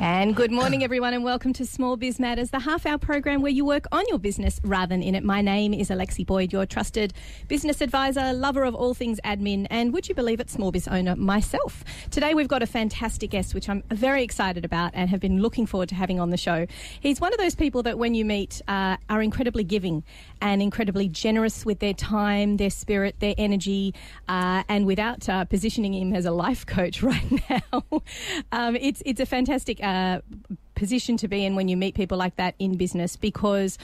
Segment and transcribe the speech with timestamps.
[0.00, 3.50] And good morning, everyone, and welcome to Small Biz Matters, the half hour program where
[3.50, 5.24] you work on your business rather than in it.
[5.24, 7.12] My name is Alexi Boyd, your trusted
[7.48, 11.16] business advisor, lover of all things admin, and would you believe it, small biz owner
[11.16, 11.82] myself.
[12.12, 15.66] Today, we've got a fantastic guest, which I'm very excited about and have been looking
[15.66, 16.68] forward to having on the show.
[17.00, 20.04] He's one of those people that, when you meet, uh, are incredibly giving
[20.40, 23.94] and incredibly generous with their time, their spirit, their energy,
[24.28, 27.82] uh, and without uh, positioning him as a life coach right now,
[28.52, 30.20] um, it's it's a fantastic uh,
[30.74, 33.78] position to be in when you meet people like that in business because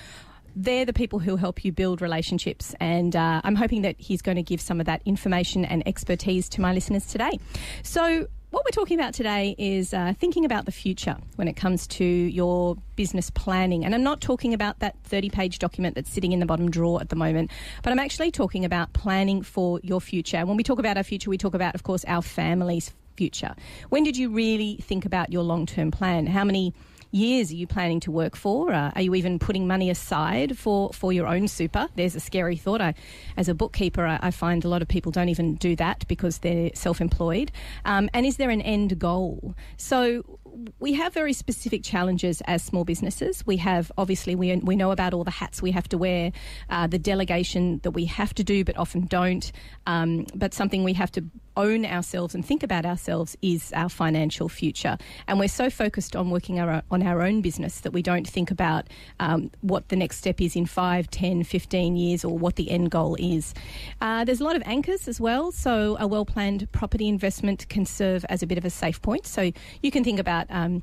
[0.55, 2.75] they're the people who help you build relationships.
[2.79, 6.49] And uh, I'm hoping that he's going to give some of that information and expertise
[6.51, 7.39] to my listeners today.
[7.83, 11.89] So, what we're talking about today is uh, thinking about the future when it comes
[11.89, 13.85] to your business planning.
[13.85, 17.01] And I'm not talking about that 30 page document that's sitting in the bottom drawer
[17.01, 17.51] at the moment,
[17.83, 20.47] but I'm actually talking about planning for your future.
[20.47, 23.55] When we talk about our future, we talk about, of course, our families' future.
[23.89, 26.27] When did you really think about your long term plan?
[26.27, 26.75] How many
[27.15, 28.73] years are you planning to work for?
[28.73, 31.89] Uh, are you even putting money aside for, for your own super?
[31.95, 32.81] There's a scary thought.
[32.81, 32.95] I,
[33.37, 36.39] as a bookkeeper, I, I find a lot of people don't even do that because
[36.39, 37.53] they're self employed.
[37.85, 39.55] Um, and is there an end goal?
[39.77, 40.41] So
[40.79, 43.47] we have very specific challenges as small businesses.
[43.47, 46.33] We have obviously we we know about all the hats we have to wear,
[46.71, 49.51] uh, the delegation that we have to do but often don't.
[49.87, 51.25] Um, but something we have to
[51.57, 54.97] own ourselves and think about ourselves is our financial future.
[55.27, 58.51] And we're so focused on working our, on our own business that we don't think
[58.51, 58.87] about
[59.21, 62.91] um, what the next step is in 5, 10, 15 years or what the end
[62.91, 63.55] goal is.
[64.01, 65.53] Uh, there's a lot of anchors as well.
[65.53, 69.27] So a well planned property investment can serve as a bit of a safe point.
[69.27, 69.53] So
[69.83, 70.83] you can think about um,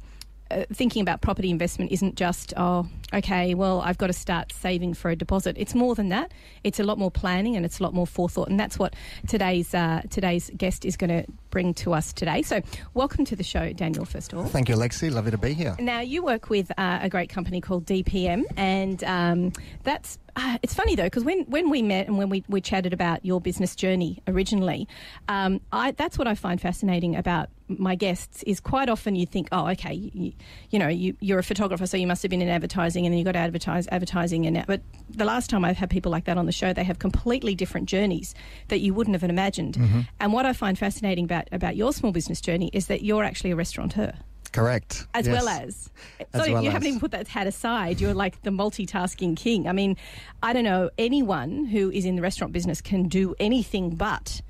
[0.51, 4.93] uh, thinking about property investment isn't just, oh, okay, well, I've got to start saving
[4.93, 5.55] for a deposit.
[5.57, 6.31] It's more than that.
[6.63, 8.49] It's a lot more planning and it's a lot more forethought.
[8.49, 8.95] And that's what
[9.27, 12.41] today's, uh, today's guest is going to bring to us today.
[12.41, 12.61] So,
[12.93, 14.45] welcome to the show, Daniel, first of all.
[14.45, 15.11] Thank you, Alexi.
[15.11, 15.75] Lovely to be here.
[15.79, 20.73] Now, you work with uh, a great company called DPN, and um, that's uh, it's
[20.73, 23.75] funny though because when, when we met and when we, we chatted about your business
[23.75, 24.87] journey originally,
[25.27, 29.47] um, I, that's what I find fascinating about my guests is quite often you think,
[29.51, 30.33] oh, okay, you,
[30.69, 33.19] you know, you, you're a photographer, so you must have been in advertising, and then
[33.19, 36.45] you got advertise advertising, and but the last time I've had people like that on
[36.45, 38.35] the show, they have completely different journeys
[38.67, 39.75] that you wouldn't have imagined.
[39.75, 40.01] Mm-hmm.
[40.19, 43.51] And what I find fascinating about about your small business journey is that you're actually
[43.51, 44.13] a restaurateur.
[44.51, 45.07] Correct.
[45.13, 45.33] As yes.
[45.33, 45.89] well as.
[46.33, 46.73] as so well you as.
[46.73, 48.01] haven't even put that hat aside.
[48.01, 49.67] You're like the multitasking king.
[49.67, 49.95] I mean,
[50.43, 54.41] I don't know, anyone who is in the restaurant business can do anything but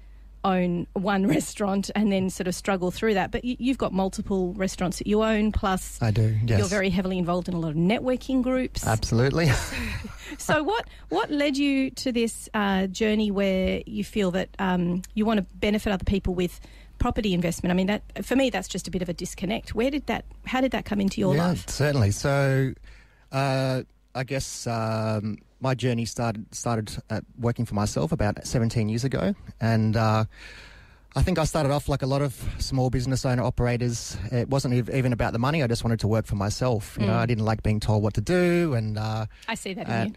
[0.43, 3.31] own one restaurant and then sort of struggle through that.
[3.31, 6.35] But you, have got multiple restaurants that you own, plus I do.
[6.45, 6.59] Yes.
[6.59, 8.85] You're very heavily involved in a lot of networking groups.
[8.85, 9.51] Absolutely.
[10.37, 15.25] so what what led you to this uh, journey where you feel that um, you
[15.25, 16.59] want to benefit other people with
[17.01, 17.71] property investment.
[17.71, 19.73] I mean, that for me, that's just a bit of a disconnect.
[19.73, 20.23] Where did that?
[20.45, 21.67] How did that come into your yeah, life?
[21.67, 22.11] Certainly.
[22.11, 22.73] So,
[23.31, 23.81] uh,
[24.13, 26.95] I guess um, my journey started started
[27.39, 29.97] working for myself about 17 years ago, and.
[29.97, 30.25] Uh,
[31.13, 34.17] I think I started off like a lot of small business owner operators.
[34.31, 35.61] It wasn't even about the money.
[35.61, 36.95] I just wanted to work for myself.
[36.97, 37.07] You mm.
[37.09, 40.15] know, I didn't like being told what to do, and uh, I see that in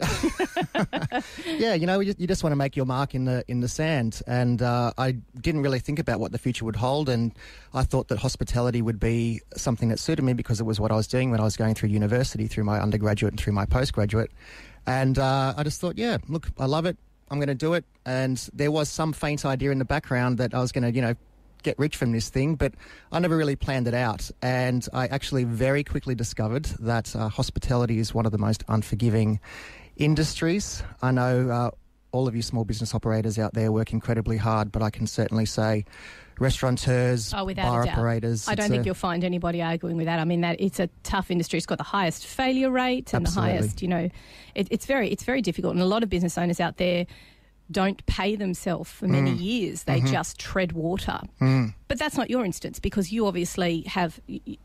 [1.46, 1.58] you.
[1.58, 3.68] yeah, you know, you, you, just want to make your mark in the in the
[3.68, 4.22] sand.
[4.28, 7.32] And uh, I didn't really think about what the future would hold, and
[7.72, 10.94] I thought that hospitality would be something that suited me because it was what I
[10.94, 14.30] was doing when I was going through university, through my undergraduate and through my postgraduate.
[14.86, 16.98] And uh, I just thought, yeah, look, I love it.
[17.30, 17.84] I'm going to do it.
[18.04, 21.02] And there was some faint idea in the background that I was going to, you
[21.02, 21.14] know,
[21.62, 22.74] get rich from this thing, but
[23.10, 24.30] I never really planned it out.
[24.42, 29.40] And I actually very quickly discovered that uh, hospitality is one of the most unforgiving
[29.96, 30.82] industries.
[31.02, 31.70] I know uh,
[32.14, 35.46] all of you small business operators out there work incredibly hard, but I can certainly
[35.46, 35.84] say
[36.38, 38.48] restaurateurs, oh, bar operators.
[38.48, 40.20] I don't think a, you'll find anybody arguing with that.
[40.20, 41.56] I mean, that it's a tough industry.
[41.56, 43.52] It's got the highest failure rate and absolutely.
[43.52, 44.08] the highest, you know,
[44.54, 45.74] it, it's very it's very difficult.
[45.74, 47.06] And a lot of business owners out there
[47.70, 49.40] don't pay themselves for many mm.
[49.40, 49.84] years.
[49.84, 50.12] They mm-hmm.
[50.12, 51.18] just tread water.
[51.40, 51.74] Mm.
[51.88, 54.20] But that's not your instance because you obviously have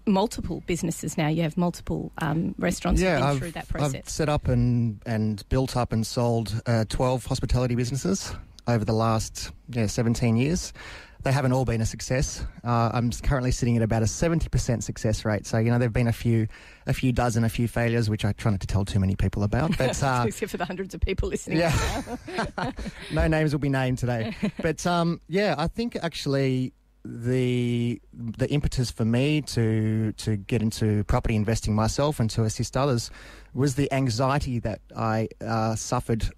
[0.05, 1.27] multiple businesses now.
[1.27, 4.01] You have multiple um, restaurants yeah, I've, through that process.
[4.05, 8.33] I've set up and, and built up and sold uh, 12 hospitality businesses
[8.67, 10.73] over the last yeah, 17 years.
[11.21, 12.45] They haven't all been a success.
[12.63, 15.45] Uh, I'm currently sitting at about a 70% success rate.
[15.45, 16.47] So, you know, there have been a few,
[16.87, 19.43] a few dozen, a few failures, which I try not to tell too many people
[19.43, 19.77] about.
[19.77, 21.57] But uh, Except for the hundreds of people listening.
[21.57, 22.01] Yeah.
[23.11, 24.35] no names will be named today.
[24.61, 26.73] But um, yeah, I think actually
[27.05, 32.75] the the impetus for me to to get into property investing myself and to assist
[32.75, 33.09] others
[33.53, 36.29] was the anxiety that I uh, suffered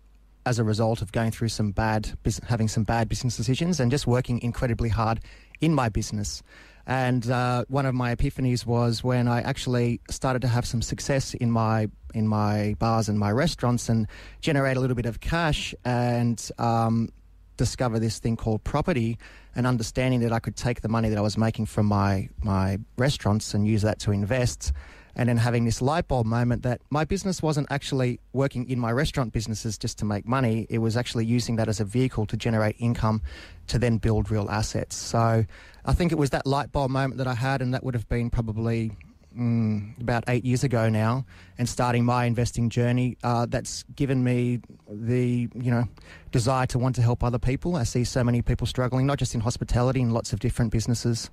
[0.46, 2.18] as a result of going through some bad,
[2.48, 5.20] having some bad business decisions and just working incredibly hard
[5.60, 6.42] in my business.
[6.88, 11.34] And uh, one of my epiphanies was when I actually started to have some success
[11.36, 14.08] in my in my bars and my restaurants and
[14.42, 17.10] generate a little bit of cash and um,
[17.56, 19.18] discover this thing called property
[19.56, 22.80] and understanding that I could take the money that I was making from my my
[22.98, 24.74] restaurants and use that to invest
[25.16, 28.92] and then having this light bulb moment that my business wasn't actually working in my
[28.92, 30.68] restaurant businesses just to make money.
[30.70, 33.22] It was actually using that as a vehicle to generate income
[33.68, 34.96] to then build real assets.
[34.96, 35.46] So
[35.86, 38.08] I think it was that light bulb moment that I had, and that would have
[38.08, 38.92] been probably
[39.38, 41.26] mm, about eight years ago now,
[41.58, 43.18] and starting my investing journey.
[43.24, 44.60] Uh, that's given me
[44.90, 45.86] the you know
[46.32, 47.76] desire to want to help other people.
[47.76, 51.30] I see so many people struggling, not just in hospitality, in lots of different businesses,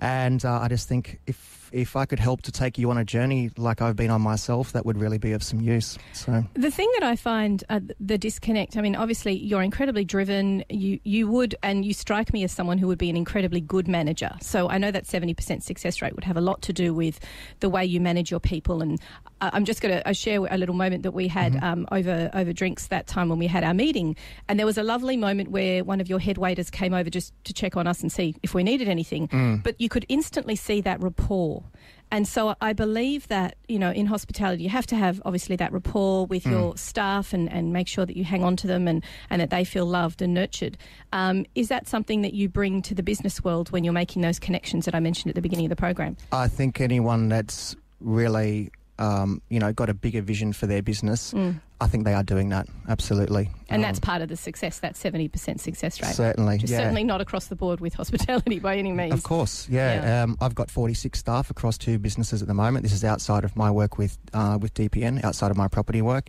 [0.00, 3.04] and uh, I just think if if I could help to take you on a
[3.04, 5.98] journey like I've been on myself, that would really be of some use.
[6.12, 8.76] So the thing that I find uh, the disconnect.
[8.76, 10.64] I mean, obviously you're incredibly driven.
[10.68, 13.88] You you would and you strike me as someone who would be an incredibly good
[13.88, 14.30] manager.
[14.40, 17.20] So I know that seventy percent success rate would have a lot to do with
[17.60, 18.80] the way you manage your people.
[18.80, 19.00] And
[19.40, 21.64] uh, I'm just going to share a little moment that we had mm-hmm.
[21.64, 24.16] um, over over drinks that time when we had our meeting,
[24.48, 27.32] and there was a lovely moment where one of your head waiters came over just
[27.44, 29.28] to check on us and see if we needed anything.
[29.28, 29.62] Mm.
[29.62, 31.64] But you could instantly see that rapport
[32.10, 35.72] and so I believe that, you know, in hospitality, you have to have obviously that
[35.72, 36.52] rapport with mm.
[36.52, 39.50] your staff and, and make sure that you hang on to them and, and that
[39.50, 40.78] they feel loved and nurtured.
[41.12, 44.38] Um, is that something that you bring to the business world when you're making those
[44.38, 46.16] connections that I mentioned at the beginning of the program?
[46.30, 51.32] I think anyone that's really um, you know, got a bigger vision for their business,
[51.32, 51.60] mm.
[51.80, 53.50] I think they are doing that absolutely.
[53.68, 56.14] And um, that's part of the success, that seventy percent success rate.
[56.14, 56.78] Certainly, yeah.
[56.78, 59.12] certainly not across the board with hospitality by any means.
[59.12, 60.02] Of course, yeah.
[60.02, 60.22] yeah.
[60.22, 62.82] Um, I've got forty six staff across two businesses at the moment.
[62.82, 66.28] This is outside of my work with uh, with DPN, outside of my property work,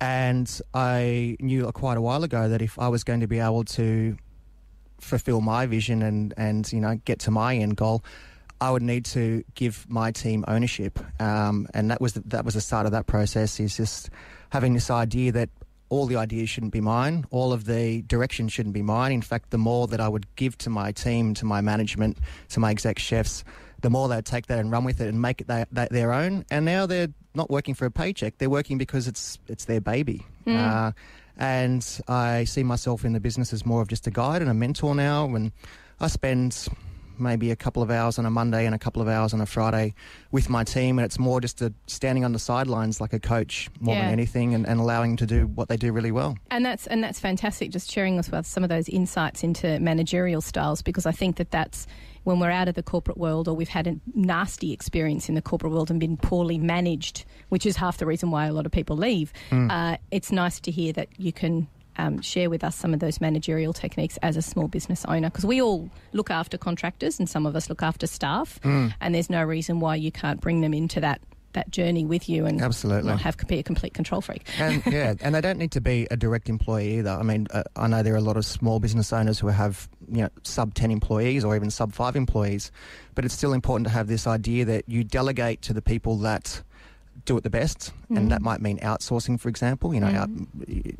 [0.00, 3.64] and I knew quite a while ago that if I was going to be able
[3.64, 4.16] to
[5.00, 8.04] fulfil my vision and and you know get to my end goal
[8.64, 12.54] I would need to give my team ownership, um, and that was the, that was
[12.54, 13.60] the start of that process.
[13.60, 14.08] Is just
[14.48, 15.50] having this idea that
[15.90, 19.12] all the ideas shouldn't be mine, all of the direction shouldn't be mine.
[19.12, 22.16] In fact, the more that I would give to my team, to my management,
[22.48, 23.44] to my exec chefs,
[23.82, 26.46] the more they'd take that and run with it and make it their, their own.
[26.50, 30.24] And now they're not working for a paycheck; they're working because it's it's their baby.
[30.46, 30.56] Mm.
[30.56, 30.92] Uh,
[31.36, 34.54] and I see myself in the business as more of just a guide and a
[34.54, 35.52] mentor now, and
[36.00, 36.66] I spend
[37.18, 39.46] maybe a couple of hours on a Monday and a couple of hours on a
[39.46, 39.94] Friday
[40.30, 40.98] with my team.
[40.98, 44.02] And it's more just a standing on the sidelines like a coach more yeah.
[44.02, 46.36] than anything and, and allowing to do what they do really well.
[46.50, 50.40] And that's, and that's fantastic, just sharing with us some of those insights into managerial
[50.40, 51.86] styles because I think that that's
[52.24, 55.42] when we're out of the corporate world or we've had a nasty experience in the
[55.42, 58.72] corporate world and been poorly managed, which is half the reason why a lot of
[58.72, 59.70] people leave, mm.
[59.70, 63.20] uh, it's nice to hear that you can um, share with us some of those
[63.20, 67.46] managerial techniques as a small business owner because we all look after contractors and some
[67.46, 68.92] of us look after staff, mm.
[69.00, 71.20] and there's no reason why you can't bring them into that
[71.54, 74.44] that journey with you and absolutely not have be a complete control freak.
[74.58, 77.10] And yeah, and they don't need to be a direct employee either.
[77.10, 79.88] I mean, uh, I know there are a lot of small business owners who have
[80.08, 82.70] you know sub ten employees or even sub five employees,
[83.14, 86.62] but it's still important to have this idea that you delegate to the people that
[87.24, 88.16] do it the best, mm.
[88.16, 88.44] and that mm.
[88.44, 89.94] might mean outsourcing, for example.
[89.94, 90.16] You know, mm.
[90.16, 90.28] out,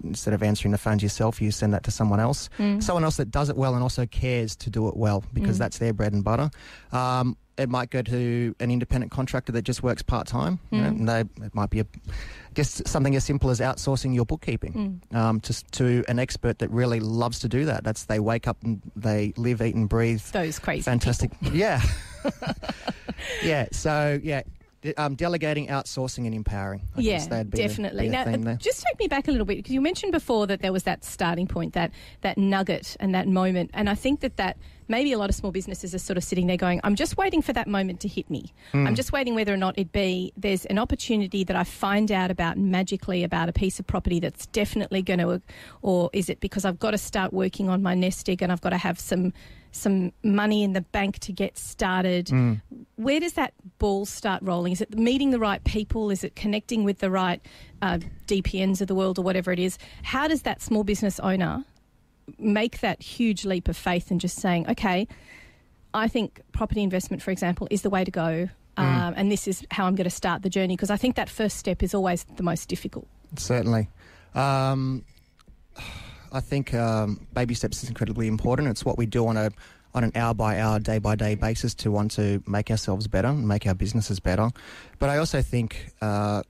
[0.03, 2.83] instead of answering the phones yourself, you send that to someone else, mm.
[2.83, 5.61] someone else that does it well and also cares to do it well because mm.
[5.61, 6.51] that's their bread and butter.
[6.93, 10.59] Um, it might go to an independent contractor that just works part time.
[10.71, 11.07] You know, mm.
[11.07, 11.87] they, it might be a,
[12.55, 17.01] just something as simple as outsourcing your bookkeeping um, to, to an expert that really
[17.01, 17.85] loves to do that.
[17.85, 20.23] That's they wake up and they live, eat, and breathe.
[20.33, 21.39] Those crazy fantastic.
[21.41, 21.57] People.
[21.57, 21.81] Yeah.
[23.45, 23.67] yeah.
[23.71, 24.43] So yeah,
[24.97, 26.83] um, delegating, outsourcing, and empowering.
[26.97, 28.09] I yeah, definitely.
[28.09, 30.85] now, just take me back a little bit because you mentioned before that there was
[30.85, 34.57] that starting point, that that nugget, and that moment, and I think that that
[34.89, 37.43] maybe a lot of small businesses are sort of sitting there going, I'm just waiting
[37.43, 38.53] for that moment to hit me.
[38.73, 38.87] Mm.
[38.87, 42.31] I'm just waiting whether or not it be there's an opportunity that I find out
[42.31, 45.41] about magically about a piece of property that's definitely going to,
[45.83, 48.61] or is it because I've got to start working on my nest egg and I've
[48.61, 49.33] got to have some
[49.75, 52.27] some money in the bank to get started.
[52.27, 52.61] Mm.
[52.97, 54.73] Where does that ball start rolling?
[54.73, 56.11] Is it meeting the right people?
[56.11, 57.41] Is it connecting with the right
[57.83, 59.79] uh, DPNs of the world or whatever it is?
[60.03, 61.65] How does that small business owner
[62.39, 65.07] make that huge leap of faith and just saying, okay,
[65.93, 68.49] I think property investment, for example, is the way to go.
[68.77, 68.83] Mm.
[68.83, 71.29] Um, and this is how I'm going to start the journey because I think that
[71.29, 73.07] first step is always the most difficult.
[73.37, 73.89] Certainly.
[74.35, 75.05] Um,
[76.35, 78.69] I think um, baby steps is incredibly important.
[78.69, 79.51] It's what we do on a
[79.95, 83.33] on an hour by hour, day by day basis to want to make ourselves better,
[83.33, 84.51] make our businesses better.
[84.99, 86.43] But I also think uh,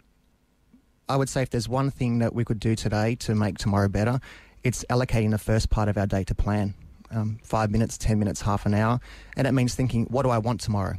[1.11, 3.89] I would say if there's one thing that we could do today to make tomorrow
[3.89, 4.19] better,
[4.63, 6.75] it's allocating the first part of our day to plan.
[7.11, 9.01] um, five minutes, 10 minutes, half an hour.
[9.37, 10.95] And it means thinking, what do I want tomorrow?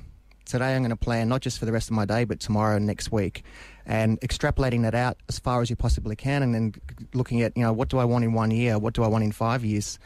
[0.46, 2.76] Today I'm going to plan not just for the rest of my day, but tomorrow
[2.76, 3.44] and next week.
[3.86, 6.74] And extrapolating that out as far as you possibly can and then
[7.14, 8.80] looking at, you know, what do I want in one year?
[8.80, 10.00] What do I want in five years?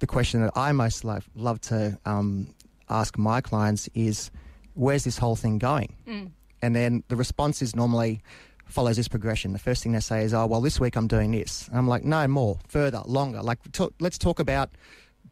[0.00, 2.54] The question that I most love, love to um,
[2.90, 4.30] ask my clients is,
[4.74, 5.94] where's this whole thing going?
[6.06, 6.30] Mm.
[6.60, 8.22] And then the response is normally
[8.66, 9.52] follows this progression.
[9.52, 11.68] The first thing they say is, oh, well, this week I'm doing this.
[11.68, 13.42] And I'm like, no, more, further, longer.
[13.42, 14.70] Like, talk, let's talk about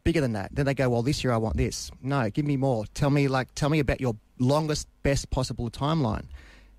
[0.03, 0.49] bigger than that.
[0.53, 1.91] Then they go, well, this year I want this.
[2.01, 2.85] No, give me more.
[2.93, 6.25] Tell me, like, tell me about your longest, best possible timeline.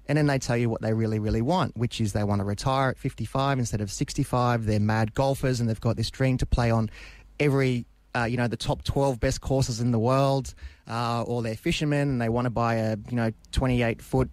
[0.09, 2.45] And then they tell you what they really, really want, which is they want to
[2.45, 4.67] retire at 55 instead of 65.
[4.67, 6.91] They're mad golfers and they've got this dream to play on
[7.39, 10.55] every, uh, you know, the top 12 best courses in the world.
[10.89, 14.29] Uh, or they're fishermen and they want to buy a, you know, 28 foot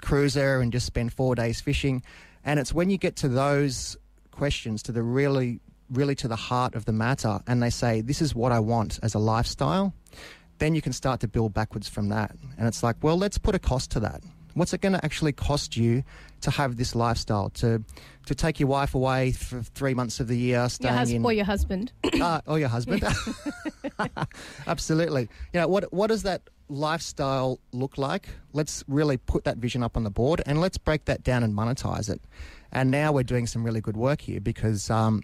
[0.00, 2.02] cruiser and just spend four days fishing.
[2.44, 3.96] And it's when you get to those
[4.30, 8.20] questions, to the really, really to the heart of the matter, and they say, This
[8.20, 9.94] is what I want as a lifestyle,
[10.58, 12.34] then you can start to build backwards from that.
[12.58, 14.22] And it's like, well, let's put a cost to that.
[14.54, 16.02] What's it going to actually cost you
[16.42, 17.50] to have this lifestyle?
[17.50, 17.82] To
[18.26, 21.24] to take your wife away for three months of the year, staying Your hus- in
[21.24, 21.92] or your husband.
[22.20, 23.02] uh, or your husband.
[24.66, 25.28] Absolutely.
[25.52, 28.28] You know, what what does that lifestyle look like?
[28.52, 31.54] Let's really put that vision up on the board and let's break that down and
[31.54, 32.20] monetize it.
[32.72, 35.22] And now we're doing some really good work here because um,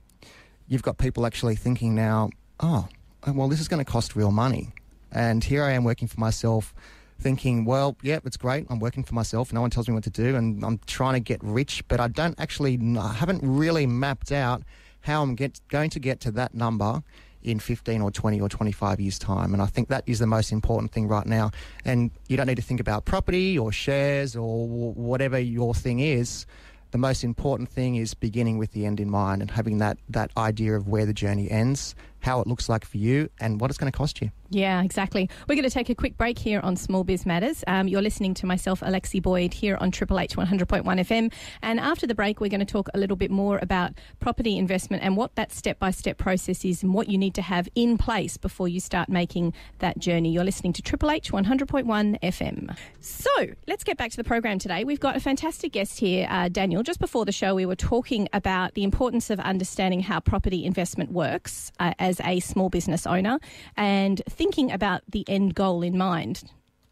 [0.66, 2.30] you've got people actually thinking now,
[2.60, 2.88] oh,
[3.26, 4.72] well, this is going to cost real money.
[5.10, 6.74] And here I am working for myself
[7.18, 8.66] thinking, well, yeah, it's great.
[8.70, 9.52] I'm working for myself.
[9.52, 12.08] No one tells me what to do, and I'm trying to get rich, but I
[12.08, 14.62] don't actually, I haven't really mapped out
[15.00, 17.02] how I'm get, going to get to that number
[17.42, 19.52] in 15 or 20 or 25 years' time.
[19.52, 21.50] And I think that is the most important thing right now.
[21.84, 26.46] And you don't need to think about property or shares or whatever your thing is.
[26.90, 30.30] The most important thing is beginning with the end in mind and having that, that
[30.36, 33.78] idea of where the journey ends how it looks like for you, and what it's
[33.78, 34.30] going to cost you.
[34.50, 35.28] Yeah, exactly.
[35.46, 37.62] We're going to take a quick break here on Small Biz Matters.
[37.66, 41.30] Um, you're listening to myself, Alexi Boyd, here on Triple H 100.1 FM.
[41.60, 45.02] And after the break, we're going to talk a little bit more about property investment
[45.02, 47.98] and what that step by step process is and what you need to have in
[47.98, 50.32] place before you start making that journey.
[50.32, 52.76] You're listening to Triple H 100.1 FM.
[53.00, 53.30] So
[53.66, 54.82] let's get back to the program today.
[54.84, 56.82] We've got a fantastic guest here, uh, Daniel.
[56.82, 61.12] Just before the show, we were talking about the importance of understanding how property investment
[61.12, 61.70] works.
[61.78, 63.38] Uh, as a small business owner
[63.76, 66.42] and thinking about the end goal in mind.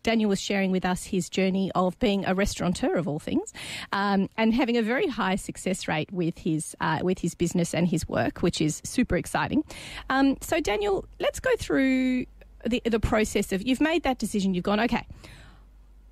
[0.02, 3.52] Daniel was sharing with us his journey of being a restaurateur of all things,
[3.90, 7.88] um, and having a very high success rate with his uh, with his business and
[7.88, 9.64] his work, which is super exciting.
[10.08, 12.26] Um, so, Daniel, let's go through
[12.64, 14.54] the the process of you've made that decision.
[14.54, 15.04] You've gone, okay,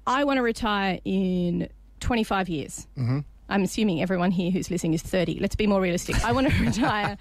[0.09, 1.69] I want to retire in
[2.01, 2.89] twenty five years.
[2.99, 3.21] Mm-hmm.
[3.49, 5.39] I'm assuming everyone here who's listening is thirty.
[5.39, 6.25] Let's be more realistic.
[6.25, 7.17] I want to retire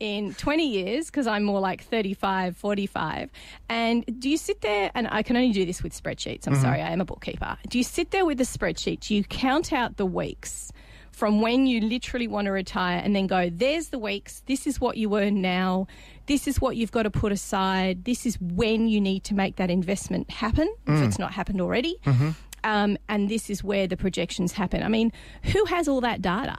[0.00, 3.30] in 20 years because I'm more like 35, 45.
[3.68, 6.46] And do you sit there, and I can only do this with spreadsheets.
[6.46, 6.62] I'm mm-hmm.
[6.62, 7.56] sorry, I am a bookkeeper.
[7.68, 10.72] Do you sit there with the spreadsheets, you count out the weeks
[11.16, 14.78] from when you literally want to retire and then go, there's the weeks, this is
[14.78, 15.86] what you earn now,
[16.26, 19.56] this is what you've got to put aside, this is when you need to make
[19.56, 20.94] that investment happen mm.
[20.94, 21.96] if it's not happened already.
[22.04, 22.30] Mm-hmm.
[22.64, 24.82] Um, and this is where the projections happen.
[24.82, 25.10] I mean,
[25.44, 26.58] who has all that data?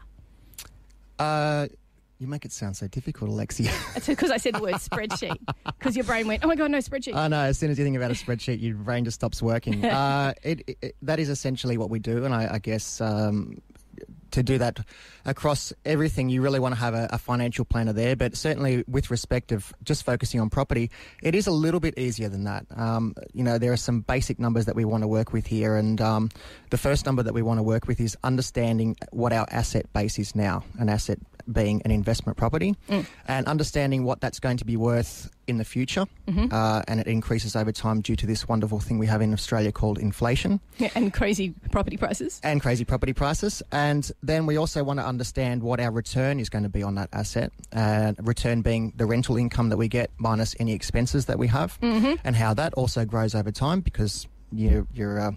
[1.20, 1.68] Uh,
[2.20, 3.72] you make it sound so difficult, Alexia.
[3.96, 5.38] It's because I said the word spreadsheet.
[5.66, 7.16] Because your brain went, oh my God, no spreadsheet.
[7.16, 7.42] I know.
[7.42, 9.84] As soon as you think about a spreadsheet, your brain just stops working.
[9.86, 12.26] uh, it, it, that is essentially what we do.
[12.26, 13.62] And I, I guess um,
[14.32, 14.80] to do that
[15.26, 18.16] across everything, you really want to have a, a, financial planner there.
[18.16, 20.92] But certainly, with respect of just focusing on property,
[21.24, 22.66] it is a little bit easier than that.
[22.76, 25.76] Um, you know, there are some basic numbers that we want to work with here,
[25.76, 26.30] and um,
[26.70, 30.20] the first number that we want to work with is understanding what our asset base
[30.20, 30.64] is now.
[30.80, 31.20] An asset
[31.52, 33.06] being an investment property, mm.
[33.28, 36.48] and understanding what that's going to be worth in the future, mm-hmm.
[36.52, 39.72] uh, and it increases over time due to this wonderful thing we have in Australia
[39.72, 40.60] called inflation.
[40.78, 42.42] Yeah, and crazy property prices.
[42.44, 43.64] And crazy property prices.
[43.72, 46.96] And then we also want to understand what our return is going to be on
[46.96, 51.40] that asset, uh, return being the rental income that we get minus any expenses that
[51.40, 52.16] we have, mm-hmm.
[52.24, 55.20] and how that also grows over time because you, you're.
[55.20, 55.32] Uh,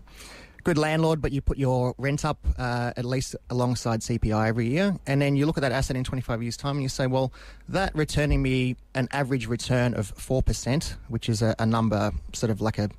[0.64, 4.96] good landlord, but you put your rent up uh, at least alongside CPI every year,
[5.06, 7.32] and then you look at that asset in 25 years' time, and you say, well,
[7.68, 12.50] that returning me an average return of four percent, which is a, a number sort
[12.50, 12.90] of like a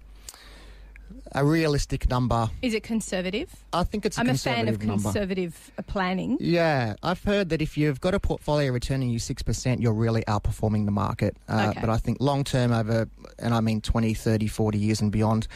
[1.33, 2.49] a realistic number.
[2.61, 3.49] Is it conservative?
[3.73, 4.17] I think it's.
[4.17, 5.03] i I'm a fan of number.
[5.03, 6.37] conservative uh, planning.
[6.39, 10.23] Yeah, I've heard that if you've got a portfolio returning you six percent, you're really
[10.23, 11.37] outperforming the market.
[11.47, 11.81] Uh, okay.
[11.81, 13.07] But I think long term over,
[13.39, 15.47] and I mean 20, 30, 40 years and beyond,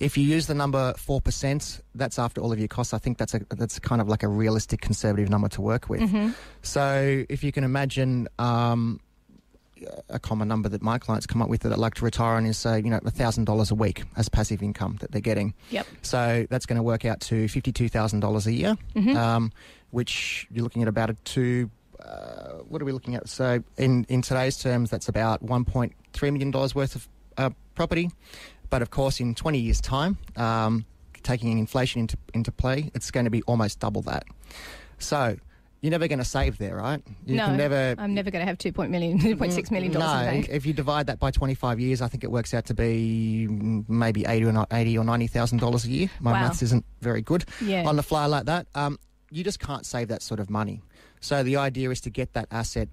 [0.00, 2.94] if you use the number four percent, that's after all of your costs.
[2.94, 6.00] I think that's a that's kind of like a realistic conservative number to work with.
[6.00, 6.30] Mm-hmm.
[6.62, 8.28] So if you can imagine.
[8.38, 9.00] Um,
[10.08, 12.46] a common number that my clients come up with that I'd like to retire on
[12.46, 15.52] is say, you know, thousand dollars a week as passive income that they're getting.
[15.68, 15.86] Yep.
[16.00, 19.14] So that's going to work out to fifty-two thousand dollars a year, Mm-hmm.
[19.18, 19.52] um,
[19.90, 21.70] which you're looking at about a two.
[22.00, 23.28] Uh, what are we looking at?
[23.28, 27.50] So in in today's terms, that's about one point three million dollars worth of uh,
[27.74, 28.10] property.
[28.70, 30.84] But of course, in twenty years' time, um,
[31.22, 34.24] taking inflation into into play, it's going to be almost double that.
[34.98, 35.36] So.
[35.82, 37.00] You're never going to save there, right?
[37.26, 39.70] You no, can never I'm never going to have two point million, two point six
[39.70, 40.48] million dollars no, in the bank.
[40.50, 44.24] if you divide that by 25 years, I think it works out to be maybe
[44.24, 46.10] 80 or not 80 or 90 thousand dollars a year.
[46.18, 46.40] My Wow.
[46.40, 47.86] maths isn't very good Yeah.
[47.86, 48.66] on the fly like that.
[48.74, 48.98] Um,
[49.30, 50.80] you just can't save that sort of money.
[51.20, 52.88] So the idea is to get that asset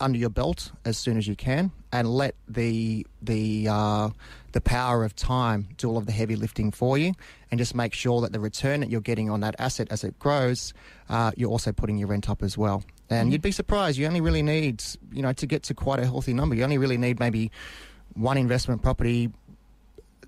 [0.00, 4.10] under your belt as soon as you can, and let the the uh,
[4.52, 7.14] the power of time do all of the heavy lifting for you,
[7.50, 10.18] and just make sure that the return that you're getting on that asset as it
[10.18, 10.74] grows,
[11.08, 12.82] uh, you're also putting your rent up as well.
[13.08, 13.98] And you'd be surprised.
[13.98, 16.56] You only really need, you know, to get to quite a healthy number.
[16.56, 17.52] You only really need maybe
[18.14, 19.30] one investment property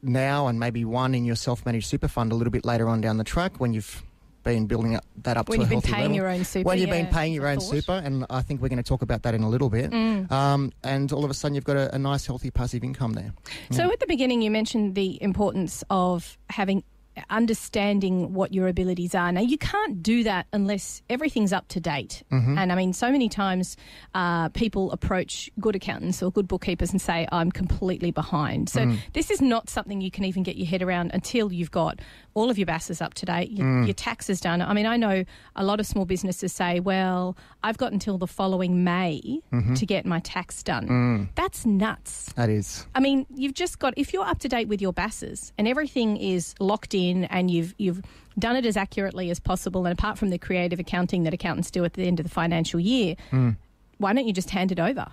[0.01, 3.17] now, and maybe one in your self-managed super fund a little bit later on down
[3.17, 4.05] the track when you've
[4.49, 6.17] been building up that up When to you've a been healthy paying level.
[6.17, 7.71] your own super, when you've been paying your own thought.
[7.71, 9.91] super, and I think we're going to talk about that in a little bit.
[9.91, 10.31] Mm.
[10.33, 13.33] Um, and all of a sudden, you've got a, a nice, healthy passive income there.
[13.71, 16.83] So at the beginning, you mentioned the importance of having
[17.31, 19.33] understanding what your abilities are.
[19.33, 22.23] Now, you can't do that unless everything's up to date.
[22.31, 23.77] And I mean, so many times
[24.15, 28.69] uh, people approach good accountants or good bookkeepers and say, I'm completely behind.
[28.69, 32.01] So this is not something you can even get your head around until you've got
[32.39, 33.87] all of your BASs up to date, your, mm.
[33.87, 34.63] your taxes done.
[34.63, 35.25] I mean, I know
[35.57, 39.75] a lot of small businesses say, well, I've got until the following May mm-hmm.
[39.75, 40.89] to get my tax done.
[40.89, 41.29] Mm.
[41.35, 42.33] That's nuts.
[42.35, 42.87] That is.
[42.95, 46.17] I mean, you've just got if you're up to date with your BASs and everything
[46.17, 48.03] is locked in and you've you've
[48.39, 51.85] done it as accurately as possible, and apart from the creative accounting that accountants do
[51.85, 53.57] at the end of the financial year, mm.
[53.99, 55.07] why don't you just hand it over?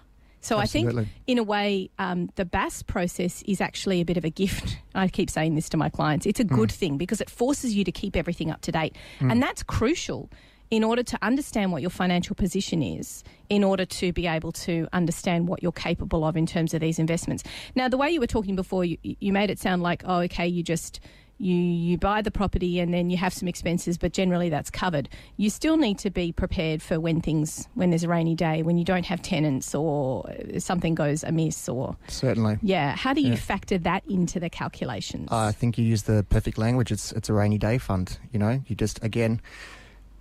[0.45, 4.23] So I think, in a way, um, the BAS process is actually a bit of
[4.23, 4.77] a gift.
[4.95, 6.27] I keep saying this to my clients.
[6.27, 9.41] It's a good thing because it forces you to keep everything up to date, and
[9.41, 10.29] that's crucial
[10.69, 14.87] in order to understand what your financial position is, in order to be able to
[14.93, 17.43] understand what you're capable of in terms of these investments.
[17.75, 20.47] Now, the way you were talking before, you, you made it sound like, oh, okay,
[20.47, 20.99] you just
[21.37, 25.09] you you buy the property and then you have some expenses, but generally that's covered.
[25.37, 28.77] You still need to be prepared for when things when there's a rainy day, when
[28.77, 32.59] you don't have tenants or something goes amiss, or Certainly.
[32.61, 32.95] yeah.
[32.95, 33.35] How do you Yeah.
[33.35, 35.27] factor that into the calculations?
[35.31, 36.91] I think you use the perfect language.
[36.91, 38.17] It's it's a rainy day fund.
[38.31, 39.41] You know, you just again,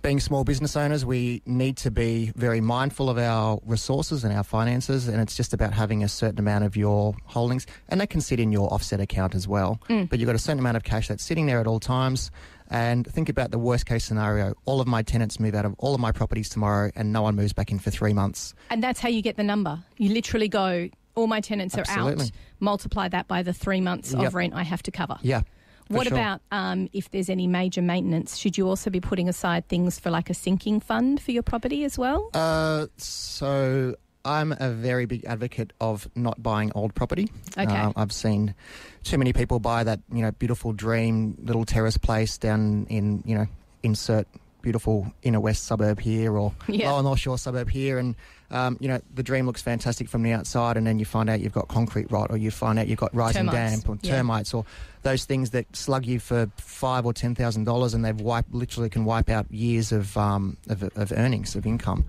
[0.05, 4.43] being small business owners, we need to be very mindful of our resources and our
[4.43, 8.21] finances, and it's just about having a certain amount of your holdings, and that can
[8.21, 9.79] sit in your offset account as well.
[9.89, 10.07] Mm.
[10.07, 12.29] But you've got a certain amount of cash that's sitting there at all times.
[12.69, 15.95] And think about the worst case scenario: all of my tenants move out of all
[15.95, 18.53] of my properties tomorrow, and no one moves back in for three months.
[18.69, 19.83] and that's how you get the number.
[19.97, 20.87] You literally go.
[21.15, 22.29] All my tenants are out.
[22.59, 24.27] Multiply that by the three months Yep.
[24.27, 25.17] of rent I have to cover.
[25.21, 25.41] Yeah.
[25.87, 26.17] What sure.
[26.17, 28.37] about um, if there's any major maintenance?
[28.37, 31.83] Should you also be putting aside things for like a sinking fund for your property
[31.83, 32.29] as well?
[32.33, 37.29] Uh, so I'm a very big advocate of not buying old property.
[37.57, 37.71] Okay.
[37.75, 38.55] Uh, I've seen
[39.03, 43.35] too many people buy that you know beautiful dream little terrace place down in you
[43.37, 43.45] know
[43.83, 44.27] insert
[44.63, 46.91] beautiful inner west suburb here or Yeah.
[46.91, 48.15] lower north shore suburb here and
[48.49, 51.39] um, you know the dream looks fantastic from the outside and then you find out
[51.39, 54.15] you've got concrete rot or you find out you've got rising Termites, damp or yeah.
[54.15, 54.65] termites or
[55.05, 58.89] those things that slug you for five or ten thousand dollars and they've wiped literally
[58.89, 62.03] can wipe out years of, um, of of earnings of income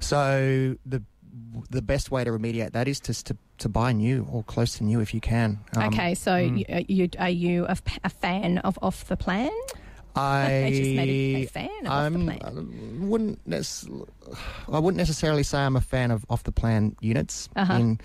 [0.00, 1.00] so the
[1.70, 4.84] the best way to remediate that is to, to to buy new or close to
[4.84, 5.58] new if you can.
[5.76, 9.50] Um, okay, so you, uh, you, are you a fan of off the plan?
[10.16, 12.40] I I just made a, a fan of off the I'm, plan.
[13.02, 14.36] I wouldn't nec-
[14.72, 17.74] I wouldn't necessarily say I'm a fan of off the plan units Uh-huh.
[17.74, 18.00] in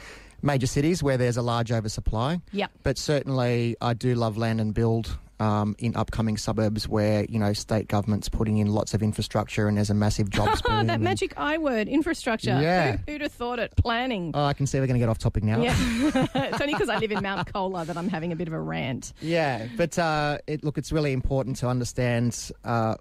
[0.46, 2.40] major cities where there's a large oversupply.
[2.52, 2.72] Yep.
[2.84, 7.52] But certainly, I do love land and build um, in upcoming suburbs where you know
[7.52, 10.88] state government's putting in lots of infrastructure and there's a massive jobs Oh, boom.
[10.88, 12.58] that magic I word, infrastructure.
[12.62, 12.98] Yeah.
[13.06, 13.76] Who, who'd have thought it?
[13.76, 14.32] Planning.
[14.34, 15.62] Oh, I can see we're going to get off topic now.
[15.62, 15.76] Yeah.
[16.36, 18.60] it's only because I live in Mount Colah that I'm having a bit of a
[18.62, 19.12] rant.
[19.20, 22.96] Yeah, but uh, it, look, it's really important to understand uh,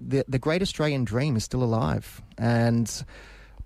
[0.00, 2.90] the the great Australian dream is still alive, and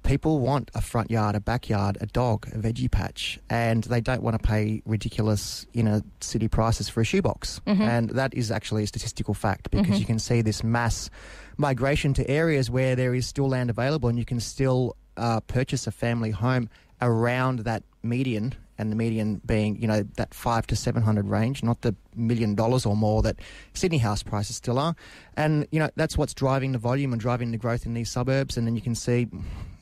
[0.02, 4.22] people want a front yard, a backyard, a dog, a veggie patch, and they don't
[4.22, 7.60] want to pay ridiculous inner city prices for a shoebox.
[7.66, 11.10] And that is actually a statistical fact because you can see this mass
[11.56, 15.86] migration to areas where there is still land available, and you can still uh, purchase
[15.86, 16.68] a family home
[17.00, 18.54] around that median.
[18.78, 22.54] And the median being, you know, that five to seven hundred range, not the million
[22.54, 23.36] dollars or more that
[23.74, 24.96] Sydney house prices still are.
[25.36, 28.56] And you know, that's what's driving the volume and driving the growth in these suburbs.
[28.56, 29.28] And then you can see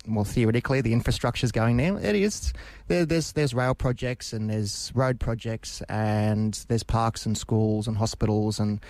[0.09, 1.99] well, theoretically, the infrastructure is going there.
[1.99, 2.53] It is.
[2.88, 7.97] There, there's there's rail projects and there's road projects and there's parks and schools and
[7.97, 8.81] hospitals and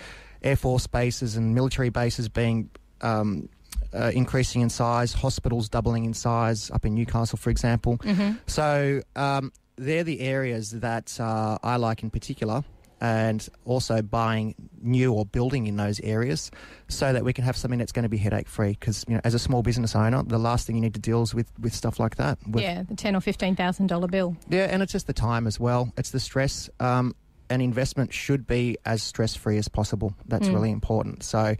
[0.43, 3.49] air force bases and military bases being um,
[3.93, 7.99] uh, increasing in size, hospitals doubling in size up in Newcastle, for example.
[7.99, 8.33] Mm-hmm.
[8.47, 12.65] So um, they're the areas that uh, I like in particular,
[13.01, 16.51] and also buying new or building in those areas
[16.89, 18.71] so that we can have something that's going to be headache free.
[18.71, 21.23] Because you know, as a small business owner, the last thing you need to deal
[21.23, 22.39] is with with stuff like that.
[22.47, 24.37] With- Yeah, the ten or fifteen thousand dollar bill.
[24.49, 25.93] yeah, and it's just the time as well.
[25.97, 26.69] It's the stress.
[26.81, 27.15] Um,
[27.51, 30.13] an investment should be as stress free as possible.
[30.27, 30.55] That's Mm.
[30.55, 31.23] really important.
[31.23, 31.55] So,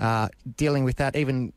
[0.00, 1.52] uh, dealing with that, even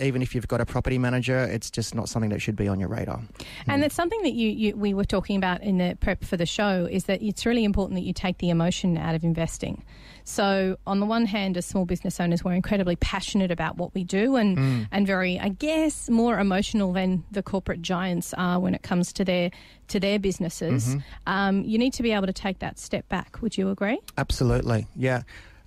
[0.00, 2.80] even if you've got a property manager, it's just not something that should be on
[2.80, 3.22] your radar.
[3.66, 3.80] And hmm.
[3.80, 6.88] that's something that you, you we were talking about in the prep for the show
[6.90, 9.84] is that it's really important that you take the emotion out of investing.
[10.24, 14.04] So on the one hand, as small business owners, we're incredibly passionate about what we
[14.04, 14.82] do and hmm.
[14.90, 19.24] and very, I guess, more emotional than the corporate giants are when it comes to
[19.24, 19.50] their
[19.88, 20.88] to their businesses.
[20.88, 20.98] Mm-hmm.
[21.26, 23.40] Um, you need to be able to take that step back.
[23.42, 24.00] Would you agree?
[24.18, 25.22] Absolutely, yeah.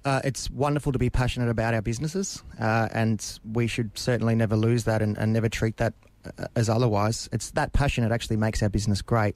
[0.07, 4.55] Uh, it's wonderful to be passionate about our businesses, uh, and we should certainly never
[4.55, 5.93] lose that and, and never treat that
[6.23, 7.27] uh, as otherwise.
[7.33, 9.35] It's that passion that actually makes our business great.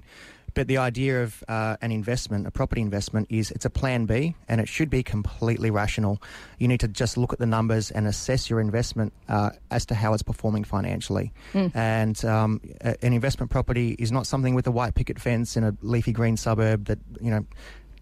[0.53, 4.35] But the idea of uh, an investment, a property investment, is it's a plan B
[4.47, 6.21] and it should be completely rational.
[6.57, 9.95] You need to just look at the numbers and assess your investment uh, as to
[9.95, 11.31] how it's performing financially.
[11.73, 15.75] And um, an investment property is not something with a white picket fence in a
[15.81, 17.45] leafy green suburb that, you know,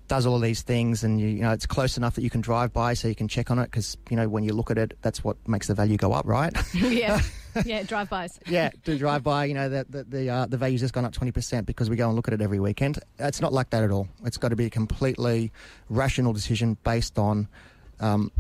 [0.10, 2.42] does all of these things and you, you know it's close enough that you can
[2.42, 4.78] drive by so you can check on it because you know when you look at
[4.78, 6.52] it that's what makes the value go up right?
[6.74, 7.22] Yeah,
[7.66, 8.40] yeah, drive-bys.
[8.48, 11.14] yeah to drive by you know that the the, uh, the value's just gone up
[11.14, 13.00] 20% because we go and look at it every weekend.
[13.18, 14.08] It's not like that at all.
[14.26, 15.52] It's got to be a completely
[15.90, 17.48] rational decision based on
[18.02, 18.32] um,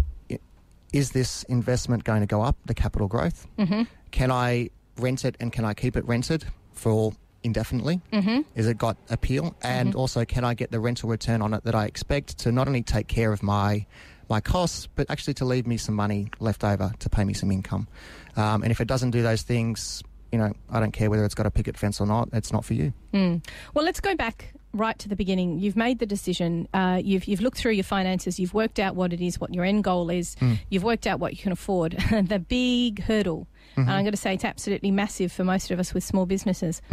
[0.92, 3.48] is this investment going to go up the capital growth?
[3.58, 3.84] Mm-hmm.
[4.12, 8.42] can i rent it and can i keep it rented for indefinitely Mm-hmm.
[8.56, 11.76] is it got appeal and also can i get the rental return on it that
[11.76, 13.86] i expect to not only take care of my
[14.30, 17.52] my costs but actually to leave me some money left over to pay me some
[17.52, 17.88] income
[18.36, 21.36] um, and if it doesn't do those things you know i don't care whether it's
[21.36, 23.44] got a picket fence or not it's not for you Mm.
[23.74, 25.58] Well, let's go back right to the beginning.
[25.58, 26.68] You've made the decision.
[26.76, 28.40] Uh, you've you've looked through your finances.
[28.40, 30.36] You've worked out what it is, what your end goal is.
[30.70, 31.94] You've worked out what you can afford.
[32.12, 35.92] the big hurdle, and I'm going to say it's absolutely massive for most of us
[35.92, 36.84] with small businesses.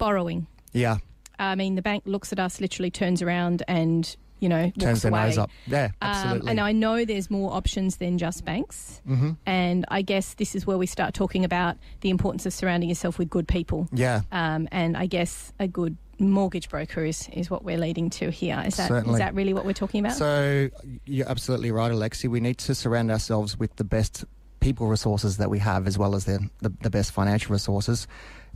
[0.00, 0.46] Borrowing.
[0.72, 0.96] yeah
[1.38, 5.02] I mean, the bank looks at us, literally turns around, and you know walks turns
[5.02, 5.24] their away.
[5.24, 9.00] nose up yeah Um, absolutely and I know there's more options than just banks.
[9.08, 9.32] Mm-hmm.
[9.46, 13.18] And I guess this is where we start talking about the importance of surrounding yourself
[13.18, 13.86] with good people.
[13.92, 18.30] yeah Um, and I guess a good mortgage broker is, is what we're leading to
[18.30, 18.62] here.
[18.66, 19.18] Is that is Certainly.
[19.18, 20.16] that really what we're talking about?
[20.18, 20.68] So
[21.06, 22.28] you're absolutely right, Alexi.
[22.28, 24.24] We need to surround ourselves with the best
[24.60, 28.06] people resources that we have, as well as the, the, the best financial resources.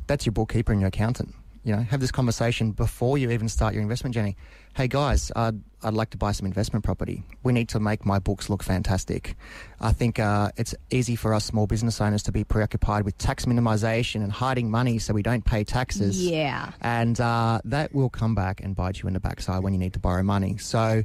[0.06, 1.34] That's your bookkeeper and your accountant.
[1.64, 4.36] You know, have this conversation before you even start your investment journey.
[4.74, 7.22] Hey guys, I'd, I'd like to buy some investment property.
[7.42, 9.34] We need to make my books look fantastic.
[9.80, 13.46] I think uh, it's easy for us small business owners to be preoccupied with tax
[13.46, 16.72] minimization and hiding money so we don't pay taxes yeah.
[16.82, 19.94] and uh, that will come back and bite you in the backside when you need
[19.94, 20.58] to borrow money.
[20.58, 21.02] So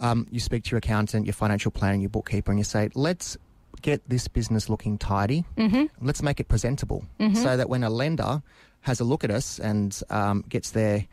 [0.00, 3.36] um, you speak to your accountant, your financial planner, your bookkeeper, and you say, let's
[3.82, 5.44] get this business looking tidy.
[5.56, 6.06] Mm-hmm.
[6.06, 8.42] Let's make it presentable so that when a lender
[8.82, 11.06] has a look at us and um, gets their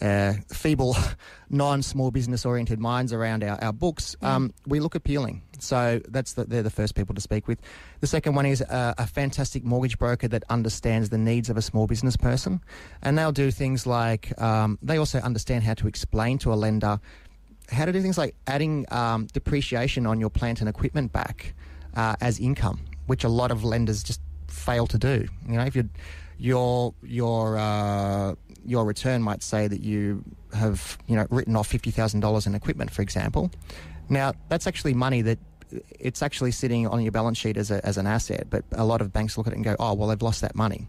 [0.00, 0.96] uh, feeble,
[1.50, 5.42] non-small business oriented minds around our, our books, um, we look appealing.
[5.58, 7.58] So that's the, they're the first people to speak with.
[8.00, 11.62] The second one is a, a fantastic mortgage broker that understands the needs of a
[11.62, 12.60] small business person,
[13.02, 17.00] and they'll do things like um, they also understand how to explain to a lender
[17.68, 21.54] how to do things like adding um, depreciation on your plant and equipment back
[21.96, 25.26] uh, as income, which a lot of lenders just fail to do.
[25.48, 25.88] You know, if you
[26.38, 30.22] your your uh, your return might say that you
[30.54, 33.50] have you know written off fifty thousand dollars in equipment, for example.
[34.08, 35.38] Now that's actually money that
[35.98, 39.00] it's actually sitting on your balance sheet as a, as an asset, but a lot
[39.00, 40.88] of banks look at it and go, oh well, they've lost that money.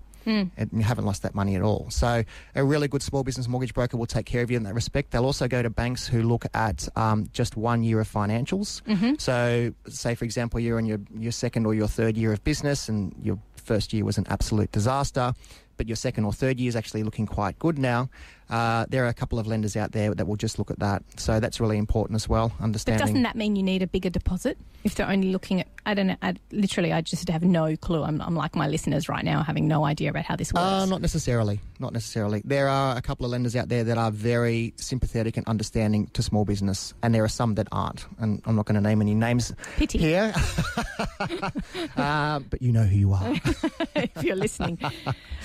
[0.57, 1.87] And you haven't lost that money at all.
[1.89, 2.23] So,
[2.55, 5.11] a really good small business mortgage broker will take care of you in that respect.
[5.11, 8.81] They'll also go to banks who look at um, just one year of financials.
[9.19, 12.89] So, say, for example, you're in your, your second or your third year of business
[12.89, 15.33] and your first year was an absolute disaster,
[15.77, 18.09] but your second or third year is actually looking quite good now.
[18.49, 21.03] Uh, there are a couple of lenders out there that will just look at that.
[21.17, 22.53] So that's really important as well.
[22.62, 22.99] understanding.
[22.99, 25.67] But doesn't that mean you need a bigger deposit if they're only looking at?
[25.86, 26.15] I don't know.
[26.21, 28.03] I, literally, I just have no clue.
[28.03, 30.63] I'm, I'm like my listeners right now, having no idea about how this works.
[30.63, 31.60] Uh, not necessarily.
[31.79, 32.41] Not necessarily.
[32.43, 36.23] There are a couple of lenders out there that are very sympathetic and understanding to
[36.23, 38.05] small business, and there are some that aren't.
[38.19, 40.33] And I'm not going to name any names Pity here,
[41.97, 43.33] uh, but you know who you are.
[43.95, 44.77] if you're listening.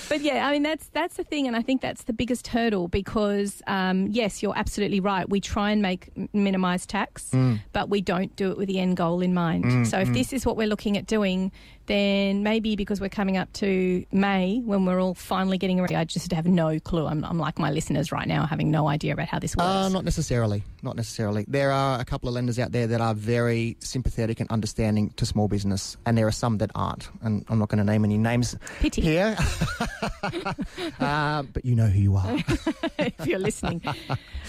[0.09, 2.89] but yeah, I mean that's that's the thing, and I think that's the biggest hurdle
[2.93, 5.29] because um, yes, you're absolutely right.
[5.29, 7.59] We try and make minimise tax, Mm.
[7.73, 9.89] but we don't do it with the end goal in mind.
[9.89, 11.51] so if this is what we're looking at doing,
[11.87, 16.05] then maybe because we're coming up to May when we're all finally getting ready, I
[16.05, 17.07] just have no clue.
[17.07, 19.67] I'm, I'm like my listeners right now, having no idea about how this works.
[19.67, 20.63] Uh, not necessarily.
[20.83, 21.45] Not necessarily.
[21.49, 25.27] There are a couple of lenders out there that are very sympathetic and understanding to
[25.27, 27.09] small business, and there are some that aren't.
[27.23, 29.37] And I'm not going to name any names Pity here,
[31.01, 32.37] uh, but you know who you are.
[32.99, 33.83] if you're listening.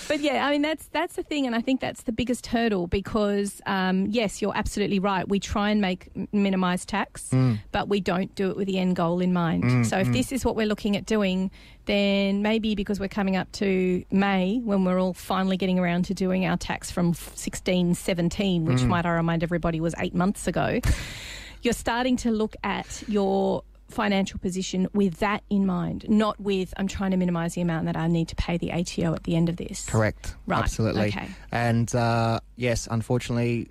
[0.07, 2.87] But yeah, I mean that's that's the thing, and I think that's the biggest hurdle
[2.87, 5.27] because um, yes, you're absolutely right.
[5.27, 7.59] We try and make minimise tax, Mm.
[7.71, 9.63] but we don't do it with the end goal in mind.
[9.63, 10.13] Mm, so if mm.
[10.13, 11.51] this is what we're looking at doing,
[11.85, 16.13] then maybe because we're coming up to May when we're all finally getting around to
[16.13, 20.79] doing our tax from 16, 17, which might I remind everybody was eight months ago,
[21.61, 26.87] you're starting to look at your financial position with that in mind, not with I'm
[26.87, 29.49] trying to minimise the amount that I need to pay the ATO at the end
[29.49, 29.85] of this.
[29.87, 30.35] Correct.
[30.47, 31.07] Right, Absolutely.
[31.07, 31.29] okay.
[31.51, 33.69] And uh, yes, unfortunately,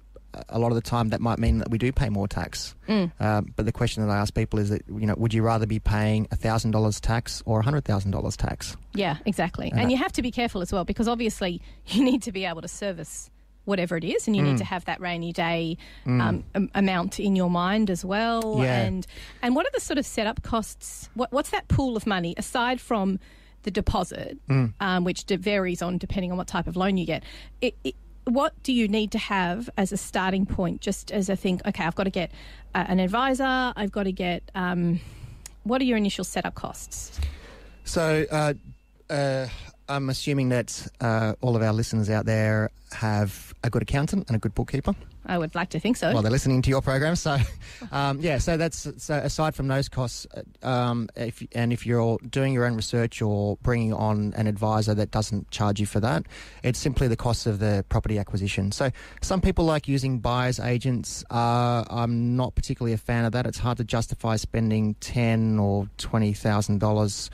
[0.49, 2.75] a lot of the time that might mean that we do pay more tax.
[2.89, 3.13] Mm.
[3.21, 5.67] Um, but the question that I ask people is that you know, would you rather
[5.67, 8.77] be paying thousand dollars tax or hundred thousand dollars tax?
[8.95, 9.71] Yeah, exactly.
[9.71, 12.45] And And you have to be careful as well because obviously you need to be
[12.45, 13.31] able to service
[13.65, 14.59] whatever it is and you need Mm.
[14.59, 18.81] to have that rainy day um, am- amount in your mind as well Yeah.
[18.83, 19.07] and
[19.41, 22.81] and what are the sort of setup costs what, what's that pool of money aside
[22.81, 23.21] from
[23.63, 24.73] the deposit Mm.
[24.81, 27.23] um, which varies on depending on what type of loan you get
[27.61, 31.35] it, it, what do you need to have as a starting point just as i
[31.35, 32.31] think okay i've got to get
[32.75, 35.01] uh, an advisor i've got to get um,
[35.65, 37.21] what are your initial setup costs
[37.85, 38.55] So uh,
[39.11, 39.49] uh,
[39.89, 44.37] I'm assuming that uh, all of our listeners out there have a good accountant and
[44.37, 44.95] a good bookkeeper.
[45.27, 47.17] I would like to think so while they're listening to your program.
[47.17, 47.39] So,
[47.93, 52.19] um, yeah, so that's so aside from those costs, uh, um, if and if you're
[52.29, 56.27] doing your own research or bringing on an advisor that doesn't charge you for that,
[56.63, 58.73] it's simply the cost of the property acquisition.
[58.73, 61.25] So, some people like using buyers agents.
[61.31, 63.47] Uh, I'm not particularly a fan of that.
[63.47, 67.31] It's hard to justify spending ten or twenty thousand dollars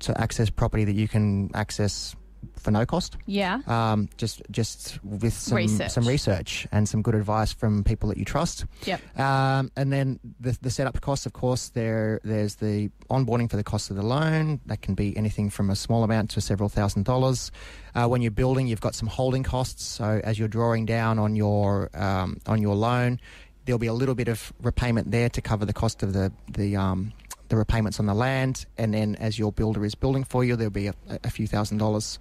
[0.00, 2.14] to access property that you can access
[2.56, 5.90] for no cost yeah um, just just with some Research.
[5.90, 8.64] some research and some good advice from people that you trust.
[8.84, 9.18] Yep.
[9.18, 13.64] Um, and then the, the setup costs, of course, there there's the onboarding for the
[13.64, 14.60] cost of the loan.
[14.66, 17.50] That can be anything from a small amount to several thousand dollars.
[17.94, 19.84] Uh, when you're building, you've got some holding costs.
[19.84, 23.20] So as you're drawing down on your um, on your loan,
[23.64, 26.76] there'll be a little bit of repayment there to cover the cost of the the
[26.76, 27.12] um,
[27.48, 30.70] the repayments on the land, and then as your builder is building for you, there'll
[30.70, 32.18] be a, a few thousand dollars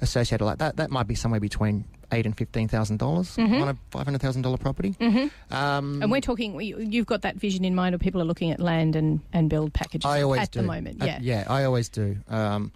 [0.00, 0.76] associated like that.
[0.76, 3.62] That might be somewhere between eight and fifteen thousand dollars Mhm.
[3.62, 4.94] on a five hundred thousand dollar property.
[5.00, 5.54] Mm-hmm.
[5.54, 8.50] Um, And we're talking, you- you've got that vision in mind, or people are looking
[8.52, 10.60] at land and, and build packages I always at do.
[10.60, 11.02] the moment.
[11.02, 11.18] Uh, Yeah.
[11.22, 12.16] yeah, I always do.
[12.28, 12.72] Um,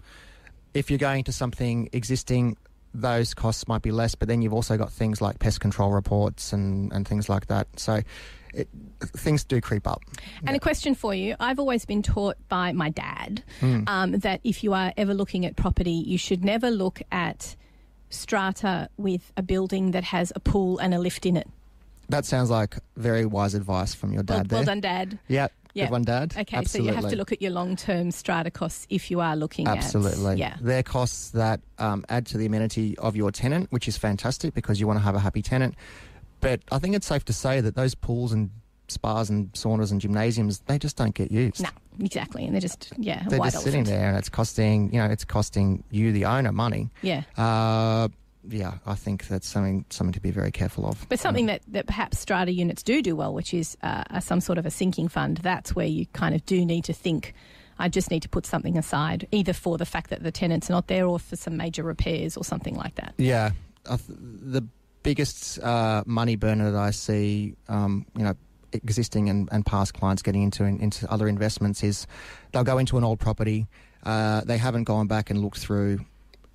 [0.73, 2.57] if you're going to something existing,
[2.93, 6.51] those costs might be less, but then you've also got things like pest control reports
[6.51, 7.67] and, and things like that.
[7.79, 8.01] So
[8.53, 8.67] it,
[9.01, 10.01] things do creep up.
[10.45, 11.35] And a question for you.
[11.39, 13.87] I've always been taught by my dad Mm.
[13.87, 17.55] um, that if you are ever looking at property, you should never look at
[18.09, 21.47] strata with a building that has a pool and a lift in it.
[22.09, 24.65] That sounds like very wise advice from your dad well there.
[24.65, 25.19] done, Dad.
[25.29, 25.85] Yeah, Yeah.
[25.85, 26.33] good one, Dad.
[26.37, 26.91] Okay, Absolutely.
[26.91, 29.65] so you have to look at your long term strata costs if you are looking
[29.67, 30.33] Absolutely.
[30.33, 30.37] at.
[30.37, 30.57] Yeah.
[30.59, 34.77] They're costs that um, add to the amenity of your tenant, which is fantastic because
[34.81, 35.75] you want to have a happy tenant.
[36.41, 38.49] But I think it's safe to say that those pools and
[38.87, 41.63] spas and saunas and gymnasiums, they just don't get used.
[41.63, 42.45] No, exactly.
[42.45, 45.83] And they're just, yeah, They're just sitting there and it's costing, you know, it's costing
[45.89, 46.89] you, the owner, money.
[47.01, 47.23] Yeah.
[47.37, 48.09] Uh,
[48.49, 51.05] yeah, I think that's something something to be very careful of.
[51.09, 54.57] But something that, that perhaps strata units do do well, which is uh, some sort
[54.57, 57.33] of a sinking fund, that's where you kind of do need to think.
[57.77, 60.73] I just need to put something aside, either for the fact that the tenant's are
[60.73, 63.13] not there or for some major repairs or something like that.
[63.17, 63.51] Yeah,
[63.89, 64.67] I th- the
[65.03, 68.35] biggest uh, money burner that I see, um, you know,
[68.73, 72.07] existing and, and past clients getting into in, into other investments is
[72.51, 73.67] they'll go into an old property,
[74.03, 75.99] uh, they haven't gone back and looked through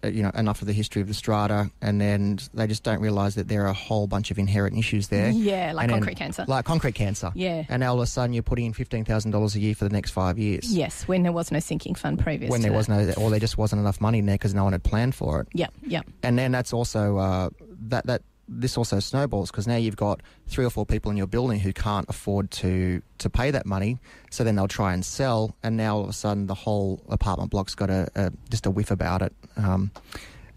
[0.04, 3.00] uh, you know enough of the history of the strata, and then they just don't
[3.00, 5.30] realise that there are a whole bunch of inherent issues there.
[5.30, 6.44] Yeah, like And then- concrete cancer.
[6.46, 7.32] Like concrete cancer.
[7.34, 7.64] Yeah.
[7.70, 9.92] And all of a sudden you're putting in fifteen thousand dollars a year for the
[9.94, 10.70] next five years.
[10.70, 12.50] Yes, when there was no sinking fund previous.
[12.50, 12.76] When there that.
[12.76, 15.14] was no, or there just wasn't enough money in there because no one had planned
[15.14, 15.48] for it.
[15.54, 16.02] Yeah, yeah.
[16.22, 17.48] and then that's also uh,
[17.88, 21.26] that that this also snowballs because now you've got three or four people in your
[21.26, 23.98] building who can't afford to to pay that money,
[24.30, 27.50] so then they'll try and sell, and now all of a sudden the whole apartment
[27.50, 29.90] block's got a, a just a whiff about it, um,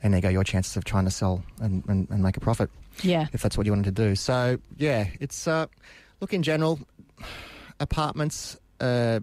[0.04, 2.70] and there go your chances of trying to sell and, and, and make a profit
[3.02, 3.28] Yeah.
[3.34, 4.16] if that's what you wanted to do.
[4.16, 5.66] So yeah, it's uh,
[6.22, 6.80] look in general,
[7.80, 8.58] apartments.
[8.80, 9.20] Uh,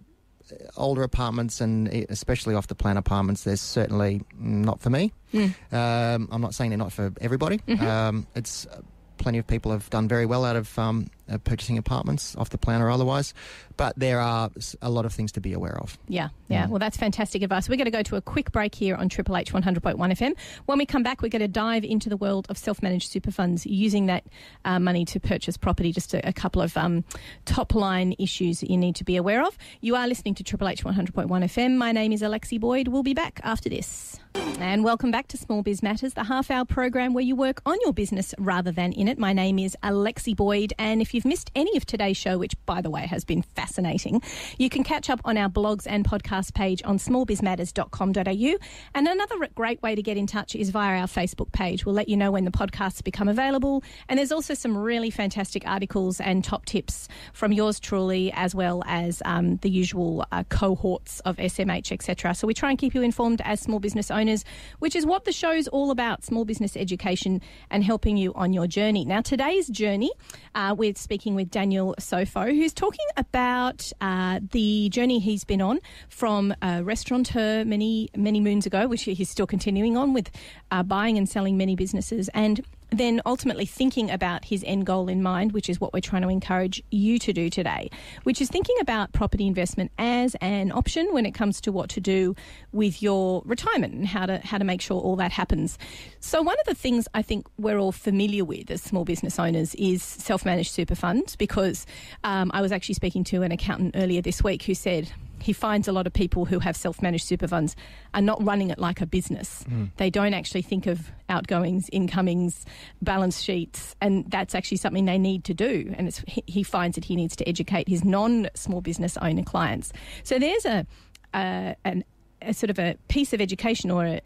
[0.77, 5.13] Older apartments and especially off the plan apartments, there's certainly not for me.
[5.35, 5.55] Mm.
[5.73, 7.59] Um, I'm not saying they're not for everybody.
[7.67, 7.81] Mhm.
[7.83, 8.81] Um, it's uh,
[9.19, 12.59] plenty of people have done very well out of um, uh, purchasing apartments off the
[12.59, 13.35] plan or otherwise,
[13.77, 14.51] but there are
[14.83, 15.99] a lot of things to be aware of.
[16.09, 16.67] Yeah, yeah.
[16.67, 16.71] Mm.
[16.71, 17.69] Well, that's fantastic advice.
[17.69, 20.35] We're going to go to a quick break here on Triple H 100.1 FM.
[20.67, 23.31] When we come back, we're going to dive into the world of self managed super
[23.31, 24.25] funds using that
[24.65, 25.93] uh, money to purchase property.
[25.93, 27.05] Just a, a couple of um,
[27.45, 29.57] top line issues that you need to be aware of.
[29.81, 31.77] You are listening to Triple H 100.1 FM.
[31.77, 32.89] My name is Alexi Boyd.
[32.89, 34.19] We'll be back after this.
[34.59, 37.77] And welcome back to Small Biz Matters, the half hour program where you work on
[37.83, 39.19] your business rather than in it.
[39.19, 42.83] My name is Alexi Boyd, and if you've missed any of today's show, which by
[42.83, 44.23] the way has been fascinating,
[44.59, 48.57] you can catch up on our blogs and podcast page on smallbizmatters.com.au.
[48.95, 51.87] And another great way to get in touch is via our Facebook page.
[51.87, 53.83] We'll let you know when the podcasts become available.
[54.09, 58.83] And there's also some really fantastic articles and top tips from yours truly, as well
[58.87, 62.35] as um, the usual uh, cohorts of SMH, etc.
[62.35, 64.45] So we try and keep you informed as small business owners,
[64.81, 68.67] which is what the show's all about small business education and helping you on your
[68.67, 69.07] journey.
[69.07, 70.11] Now, today's journey,
[70.55, 75.79] uh, we're speaking with Daniel Sofo, who's talking about uh, the journey he's been on
[76.09, 80.33] from a restaurateur many, many moons ago, which he's still continuing on with
[80.73, 82.29] uh, buying and selling many businesses.
[82.35, 86.23] And then ultimately thinking about his end goal in mind, which is what we're trying
[86.23, 87.91] to encourage you to do today,
[88.23, 92.01] which is thinking about property investment as an option when it comes to what to
[92.01, 92.35] do
[92.73, 95.79] with your retirement and how to how to make sure all that happens.
[96.21, 99.75] So one of the things I think we're all familiar with as small business owners
[99.75, 101.87] is self-managed super funds because
[102.25, 105.11] um, I was actually speaking to an accountant earlier this week who said
[105.47, 107.77] he finds a lot of people who have self-managed super funds
[108.15, 109.63] are not running it like a business.
[109.63, 109.85] Hmm.
[109.97, 112.65] They don't actually think of outgoings, incomings,
[113.01, 115.95] balance sheets, and that's actually something they need to do.
[115.97, 119.93] And it's, he- finds that he needs to educate his non-small business owner clients.
[120.25, 120.85] So there's a,
[121.33, 122.03] a, an,
[122.43, 124.21] a sort of a piece of education or a,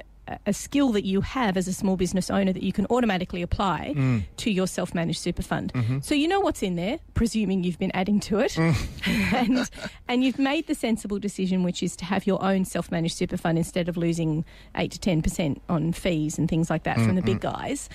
[0.47, 3.95] a skill that you have as a small business owner that you can automatically apply
[4.37, 5.73] to your self-managed super fund.
[6.03, 8.57] So you know what's in there, presuming you've been adding to it,
[9.07, 9.71] and
[10.09, 13.59] and you've made the sensible decision, which is to have your own self-managed super fund
[13.59, 14.45] instead of losing
[14.77, 17.89] eight to ten percent on fees and things like that from the big guys.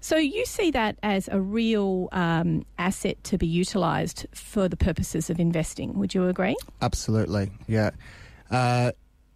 [0.00, 5.30] So you see that as a real um, asset to be utilised for the purposes
[5.30, 5.96] of investing.
[5.96, 6.56] Would you agree?
[6.80, 7.90] Absolutely, yeah.
[8.50, 8.90] Uh,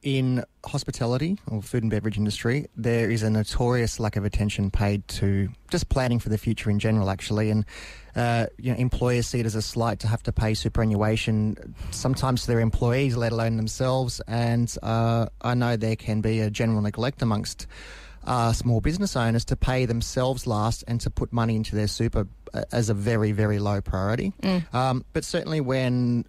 [0.07, 5.07] in hospitality or food and beverage industry, there is a notorious lack of attention paid
[5.09, 7.51] to just planning for the future in general, actually.
[7.51, 7.65] And
[8.15, 12.43] uh, you know, employers see it as a slight to have to pay superannuation, sometimes
[12.43, 14.21] to their employees, let alone themselves.
[14.29, 17.67] And uh, I know there can be a general neglect amongst
[18.25, 22.29] uh, small business owners to pay themselves last and to put money into their super
[22.55, 24.35] uh, as a very, very low priority.
[24.73, 26.25] Um, but certainly when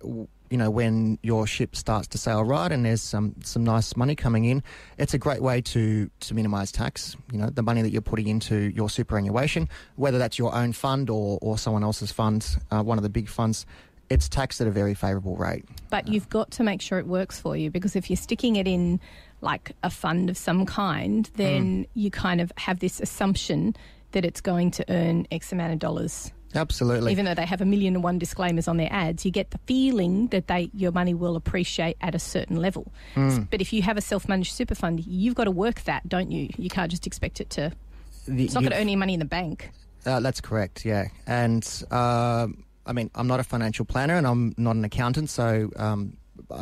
[0.50, 4.16] you know when your ship starts to sail right and there's some some nice money
[4.16, 4.64] coming in,
[4.98, 7.16] it's a great way to to minimise tax.
[7.32, 11.10] You know the money that you're putting into your superannuation, whether that's your own fund
[11.10, 13.66] or or someone else's fund, uh, one of the big funds.
[14.10, 15.66] It's taxed at a very favourable rate.
[15.90, 18.66] But you've got to make sure it works for you because if you're sticking it
[18.66, 19.02] in
[19.42, 23.76] like a fund of some kind, then you kind of have this assumption
[24.14, 26.32] that it's going to earn X amount of dollars.
[26.56, 27.12] Absolutely.
[27.12, 29.60] Even though they have a million and one disclaimers on their ads, you get the
[29.68, 32.92] feeling that they your money will appreciate at a certain level.
[33.16, 36.50] But if you have a self-managed super fund, you've got to work that, don't you?
[36.58, 37.72] You can't just expect it to.
[38.28, 39.70] The- It's not going to earn you money in the bank.
[40.06, 41.08] Uh, that's correct, yeah.
[41.26, 45.70] And um I mean, I'm not a financial planner and I'm not an accountant, so
[45.76, 46.16] um,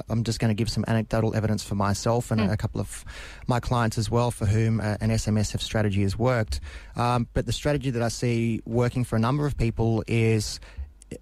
[0.10, 3.06] I'm just going to give some anecdotal evidence for myself and a couple of
[3.48, 6.60] my clients as well for whom uh, an SMSF strategy has worked.
[6.95, 10.60] Um, but the strategy that I see working for a number of people is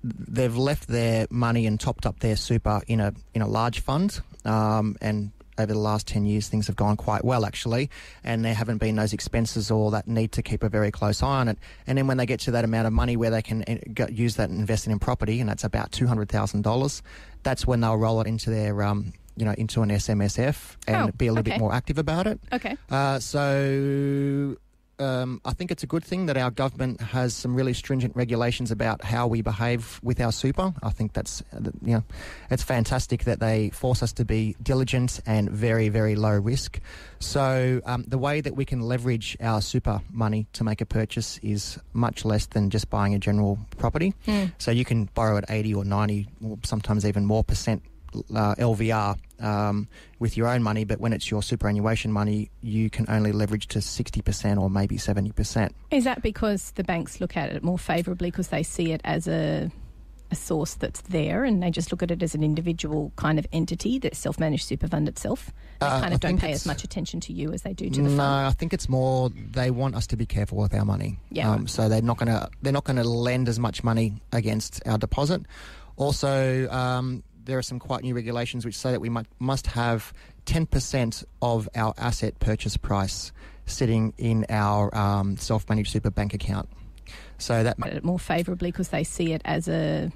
[0.03, 4.21] they've left their money and topped up their super in a in a large fund,
[4.45, 7.89] um, and over the last 10 years things have gone quite well actually
[8.23, 11.39] and there haven't been those expenses or that need to keep a very close eye
[11.39, 13.63] on it and then when they get to that amount of money where they can
[13.67, 17.01] uh, use that and invest it in property and that's about $200,000
[17.43, 21.11] that's when they'll roll it into their um, you know, into an SMSF and Oh,
[21.17, 21.51] be a little okay.
[21.51, 22.39] bit more active about it.
[22.51, 22.77] Okay.
[22.91, 24.55] Uh, so
[25.03, 28.71] um, I think it's a good thing that our government has some really stringent regulations
[28.71, 30.73] about how we behave with our super.
[30.81, 32.03] I think that's uh, you know
[32.49, 36.79] it's fantastic that they force us to be diligent and very very low risk.
[37.19, 41.39] So um, the way that we can leverage our super money to make a purchase
[41.43, 44.13] is much less than just buying a general property.
[44.27, 44.51] Mm.
[44.57, 47.83] So you can borrow at 80 or 90 or sometimes even more percent
[48.35, 49.87] uh, LVR um,
[50.19, 53.79] with your own money, but when it's your superannuation money, you can only leverage to
[53.79, 55.71] 60% or maybe 70%.
[55.91, 59.27] Is that because the banks look at it more favourably because they see it as
[59.27, 59.71] a
[60.31, 63.45] a source that's there and they just look at it as an individual kind of
[63.53, 65.51] entity that self-managed super fund itself?
[65.79, 67.87] They Uh, kind I of don't pay as much attention to you as they do
[67.87, 68.17] to the no, fund.
[68.17, 71.19] No, I think it's more they want us to be careful with our money.
[71.29, 71.51] Yeah.
[71.51, 74.81] Um, so they're not going to they're not going to lend as much money against
[74.87, 75.43] our deposit.
[75.97, 80.13] Also, um, there are some quite new regulations which say that we mu- must have
[80.45, 83.31] 10% of our asset purchase price
[83.65, 86.69] sitting in our um, self-managed super bank account.
[87.37, 90.11] So that at it more favourably because they see it as a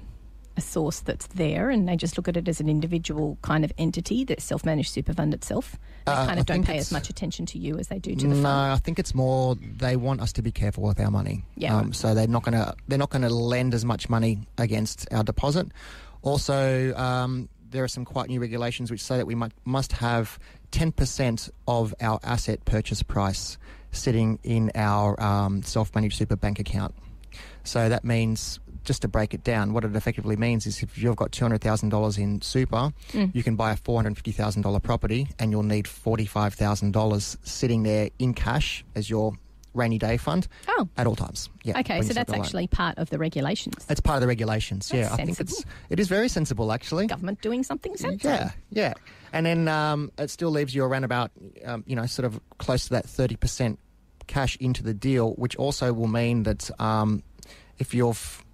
[0.56, 3.72] a source that's there and they just look at it as an individual kind of
[3.78, 5.76] entity that self-managed super fund itself.
[6.04, 8.16] They Uh, kind I of don't pay as much attention to you as they do
[8.16, 8.42] to the no, fund.
[8.42, 11.44] No, I think it's more they want us to be careful with our money.
[11.56, 11.76] Yeah.
[11.76, 15.06] Um, so they're not going to they're not going to lend as much money against
[15.12, 15.68] our deposit.
[16.22, 20.38] Also, um, there are some quite new regulations which say that we mu- must have
[20.70, 23.58] ten percent of our asset purchase price
[23.92, 26.94] sitting in our um, self-managed super bank account.
[27.64, 28.60] So that means.
[28.84, 31.60] Just to break it down, what it effectively means is if you've got two hundred
[31.60, 33.34] thousand dollars in super, Mm.
[33.34, 36.54] you can buy a four hundred fifty thousand dollar property, and you'll need forty five
[36.54, 39.34] thousand dollars sitting there in cash as your
[39.78, 41.48] rainy day fund Oh, at all times.
[41.64, 41.78] Yeah.
[41.80, 42.02] okay.
[42.02, 43.86] So that's actually part of the regulations.
[43.88, 44.88] it's part of the regulations.
[44.90, 47.06] That's yeah, I think it's it is very sensible actually.
[47.06, 48.30] Government doing something sensible.
[48.30, 48.94] Yeah, yeah,
[49.32, 51.30] and then um, it still leaves you around about
[51.64, 53.78] um, you know sort of close to that thirty percent
[54.26, 57.22] cash into the deal, which also will mean that um,
[57.78, 58.44] if you've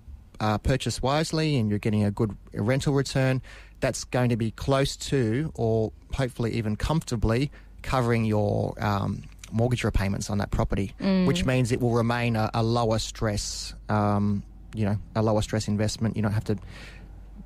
[0.40, 3.42] uh, purchased wisely and you're getting a good rental return,
[3.80, 7.50] that's going to be close to or hopefully even comfortably
[7.82, 9.22] covering your um,
[9.54, 11.26] mortgage repayments on that property, Mm.
[11.26, 14.42] which means it will remain a, a lower stress, um,
[14.74, 16.16] you know, a lower stress investment.
[16.16, 16.56] You don't have to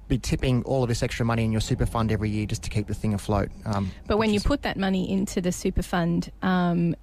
[0.08, 2.70] be tipping all of this extra money in your super fund every year just to
[2.70, 3.50] keep the thing afloat.
[3.66, 6.96] Um, But when you put that money into the super fund, um,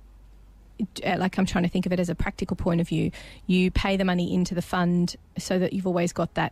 [1.06, 3.12] uh, like I'm trying to think of it as a practical point of view,
[3.46, 6.52] you pay the money into the fund so that you've always got that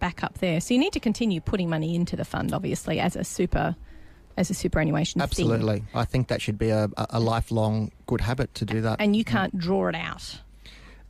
[0.00, 0.58] backup there.
[0.62, 3.76] So you need to continue putting money into the fund, obviously, as a super,
[4.36, 5.24] as a superannuation thing.
[5.24, 9.00] absolutely, I think that should be a a lifelong good habit to do that.
[9.00, 10.40] And you can't draw it out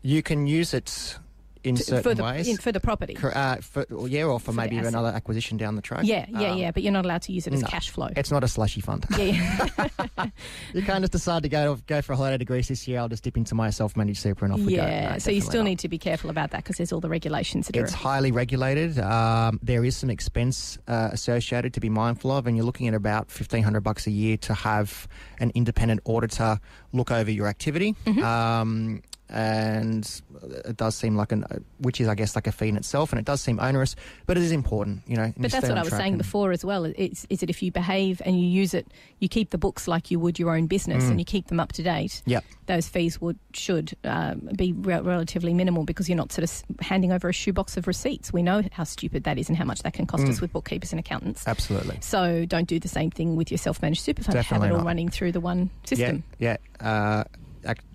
[0.02, 1.18] you can use it
[1.64, 2.48] in to- certain for the ways.
[2.48, 3.14] in, for the property.
[3.14, 6.04] Cor- uh, for, or yeah, or for, For maybe another acquisition down the track.
[6.04, 6.70] Yeah, yeah, Um, yeah.
[6.70, 7.68] But you're not allowed to use it as no.
[7.68, 8.08] cash flow.
[8.16, 9.04] It's not a slushy fund.
[9.16, 10.26] Yeah, yeah.
[10.74, 12.98] you can't just decide to go go for a holiday to Greece this year.
[13.00, 14.82] I'll just dip into my self-managed super and off we go.
[14.82, 15.12] yeah.
[15.12, 15.68] No, so you still not.
[15.70, 18.98] need to be careful about that because there's all the regulations that It's highly regulated.
[18.98, 22.94] Um, there is some expense uh, associated to be mindful of, and you're looking at
[22.94, 25.08] about fifteen hundred bucks a year to have
[25.38, 26.58] an independent auditor
[26.92, 27.94] look over your activity.
[28.06, 28.22] Mhm.
[28.22, 30.22] Um, and
[30.66, 31.44] it does seem like an,
[31.78, 34.36] which is I guess like a fee in itself, and it does seem onerous, but
[34.36, 35.32] it is important, you know.
[35.36, 36.84] But that's what I was saying before as well.
[36.84, 38.86] Is, is that if you behave and you use it,
[39.20, 41.10] you keep the books like you would your own business Mm.
[41.10, 42.44] and you keep them up to date, Yep.
[42.66, 47.12] those fees would should um, be re- relatively minimal because you're not sort of handing
[47.12, 48.32] over a shoebox of receipts.
[48.32, 50.42] We know how stupid that is and how much that can cost us Mm.
[50.42, 51.46] with bookkeepers and accountants.
[51.46, 51.98] Absolutely.
[52.00, 54.34] So don't do the same thing with your self-managed super fund.
[54.34, 54.86] Definitely Have it all not.
[54.86, 56.22] running through the one system.
[56.38, 57.24] Yeah, yeah, uh,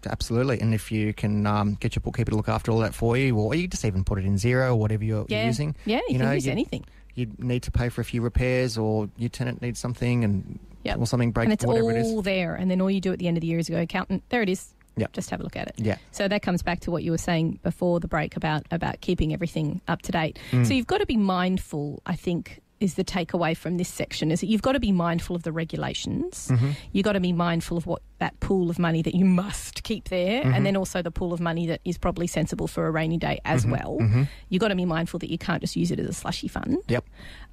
[0.05, 0.59] absolutely.
[0.59, 3.36] And if you can um, get your bookkeeper to look after all that for you,
[3.38, 5.45] or you just even put it in Xero or whatever you're, Yeah.
[5.45, 5.76] using.
[5.86, 6.86] Yeah, you, You can know, use you- anything.
[7.16, 10.97] You need to pay for a few repairs, or your tenant needs something, and Yep.
[10.99, 12.07] or something breaks, and it's whatever it is.
[12.07, 12.55] all there.
[12.55, 14.41] And then all you do at the end of the year is go, accountant, there
[14.41, 14.74] it is.
[14.97, 15.13] Yep.
[15.13, 15.76] Just have a look at it.
[15.78, 15.97] Yeah.
[16.11, 19.34] So that comes back to what you were saying before the break about about keeping
[19.34, 20.39] everything up to date.
[20.51, 20.66] Mm.
[20.66, 24.41] So you've got to be mindful, I think, is the takeaway from this section is
[24.41, 26.49] that you've got to be mindful of the regulations.
[26.51, 26.76] Mhm.
[26.91, 30.09] You've got to be mindful of what that pool of money that you must keep
[30.09, 30.53] there, Mhm.
[30.55, 33.39] and then also the pool of money that is probably sensible for a rainy day
[33.45, 33.71] as Mhm.
[33.71, 33.97] well.
[34.01, 34.28] Mhm.
[34.49, 36.80] You've got to be mindful that you can't just use it as a slushy fund.
[36.89, 37.05] Yep.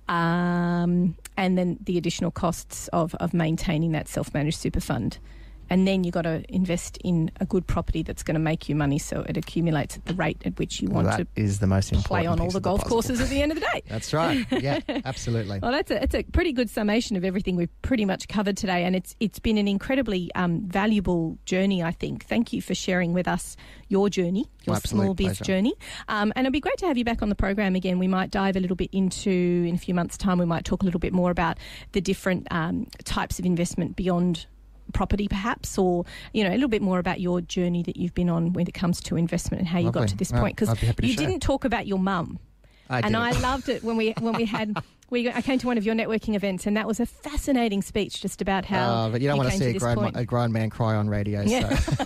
[0.08, 5.18] Um, and then the additional costs of, of maintaining that self managed super fund.
[5.70, 8.74] And then you've got to invest in a good property that's going to make you
[8.74, 11.58] money so it accumulates at the rate at which you Well, want that to is
[11.60, 12.06] the most important.
[12.06, 12.94] play on all the golf puzzle.
[12.96, 13.82] courses at the end of the day.
[13.88, 14.46] That's right.
[14.50, 15.58] Yeah, absolutely.
[15.60, 18.84] Well, that's a, it's a pretty good summation of everything we've pretty much covered today,
[18.84, 21.82] and it's it's been an incredibly um, valuable journey.
[21.82, 22.24] I think.
[22.26, 23.56] Thank you for sharing with us
[23.88, 25.44] your journey, your My small biz pleasure.
[25.44, 25.74] journey,
[26.08, 27.98] um, and it'd be great to have you back on the program again.
[27.98, 30.38] We might dive a little bit into in a few months' time.
[30.38, 31.58] We might talk a little bit more about
[31.92, 34.46] the different um, types of investment beyond
[34.92, 38.28] property perhaps or you know a little bit more about your journey that you've been
[38.28, 41.06] on when it comes to investment and how you got to this point because be
[41.06, 41.26] you share.
[41.26, 42.38] didn't talk about your mum
[42.88, 43.16] I and did.
[43.16, 44.76] I loved it when we when we had
[45.12, 48.20] we I came to one of your networking events and that was a fascinating speech
[48.20, 48.90] just about how.
[48.90, 50.16] Uh, but you don't want to see a grown, point.
[50.16, 51.42] a grown man cry on radio.
[51.42, 51.76] Yeah.
[51.76, 52.04] So.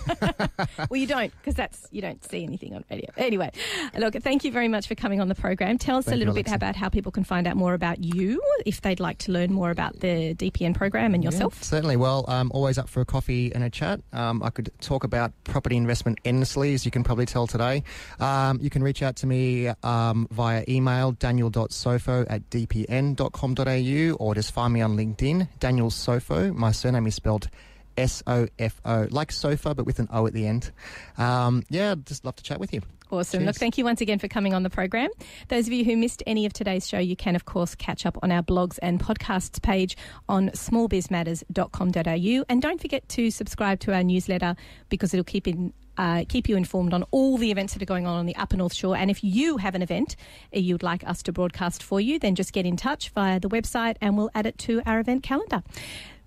[0.89, 3.09] well, you don't because that's you don't see anything on radio.
[3.15, 3.49] Anyway,
[3.97, 5.77] look, thank you very much for coming on the program.
[5.77, 6.55] Tell us Thank a you, little bit Alexa.
[6.55, 9.71] about how people can find out more about you if they'd like to learn more
[9.71, 11.55] about the DPN program and yourself.
[11.59, 11.95] Yeah, certainly.
[11.95, 14.01] Well, I'm always up for a coffee and a chat.
[14.11, 17.83] Um, I could talk about property investment endlessly, as you can probably tell today.
[18.19, 22.49] Um, you can reach out to me um, via email, daniel.sofo at
[22.97, 26.53] dpn.com.au, or just find me on LinkedIn, Daniel Sofo.
[26.53, 27.49] My surname is spelled
[27.97, 30.71] S O F O, like sofa, but with an O at the end.
[31.17, 32.81] Um, yeah, I'd just love to chat with you.
[33.09, 33.45] Awesome.
[33.45, 35.09] Look, thank you once again for coming on the program.
[35.47, 38.17] Those of you who missed any of today's show, you can, of course, catch up
[38.21, 39.95] on our blogs and podcasts page
[40.27, 42.45] on smallbizmatters.com.au.
[42.49, 44.55] And don't forget to subscribe to our newsletter
[44.89, 45.73] because it'll keep in.
[45.97, 48.57] Uh, keep you informed on all the events that are going on on the Upper
[48.57, 48.95] North Shore.
[48.95, 50.15] And if you have an event
[50.51, 53.95] you'd like us to broadcast for you, then just get in touch via the website
[54.01, 55.63] and we'll add it to our event calendar.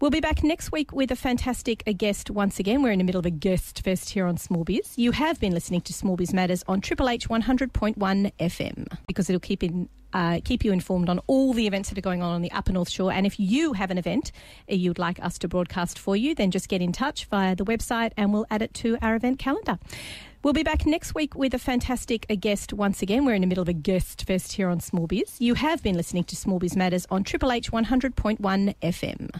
[0.00, 2.82] We'll be back next week with a fantastic uh, guest once again.
[2.82, 4.94] We're in the middle of a guest fest here on Small Biz.
[4.96, 7.96] You have been listening to Small Biz Matters on Triple H 100.1
[8.40, 9.90] FM because it'll keep in.
[10.12, 12.72] Uh, keep you informed on all the events that are going on on the Upper
[12.72, 13.12] North Shore.
[13.12, 14.32] And if you have an event
[14.68, 18.12] you'd like us to broadcast for you, then just get in touch via the website
[18.16, 19.78] and we'll add it to our event calendar.
[20.42, 23.26] We'll be back next week with a fantastic guest once again.
[23.26, 25.36] We're in the middle of a guest fest here on Small Biz.
[25.38, 28.38] You have been listening to Small Biz Matters on Triple H 100.1
[28.82, 29.30] FM.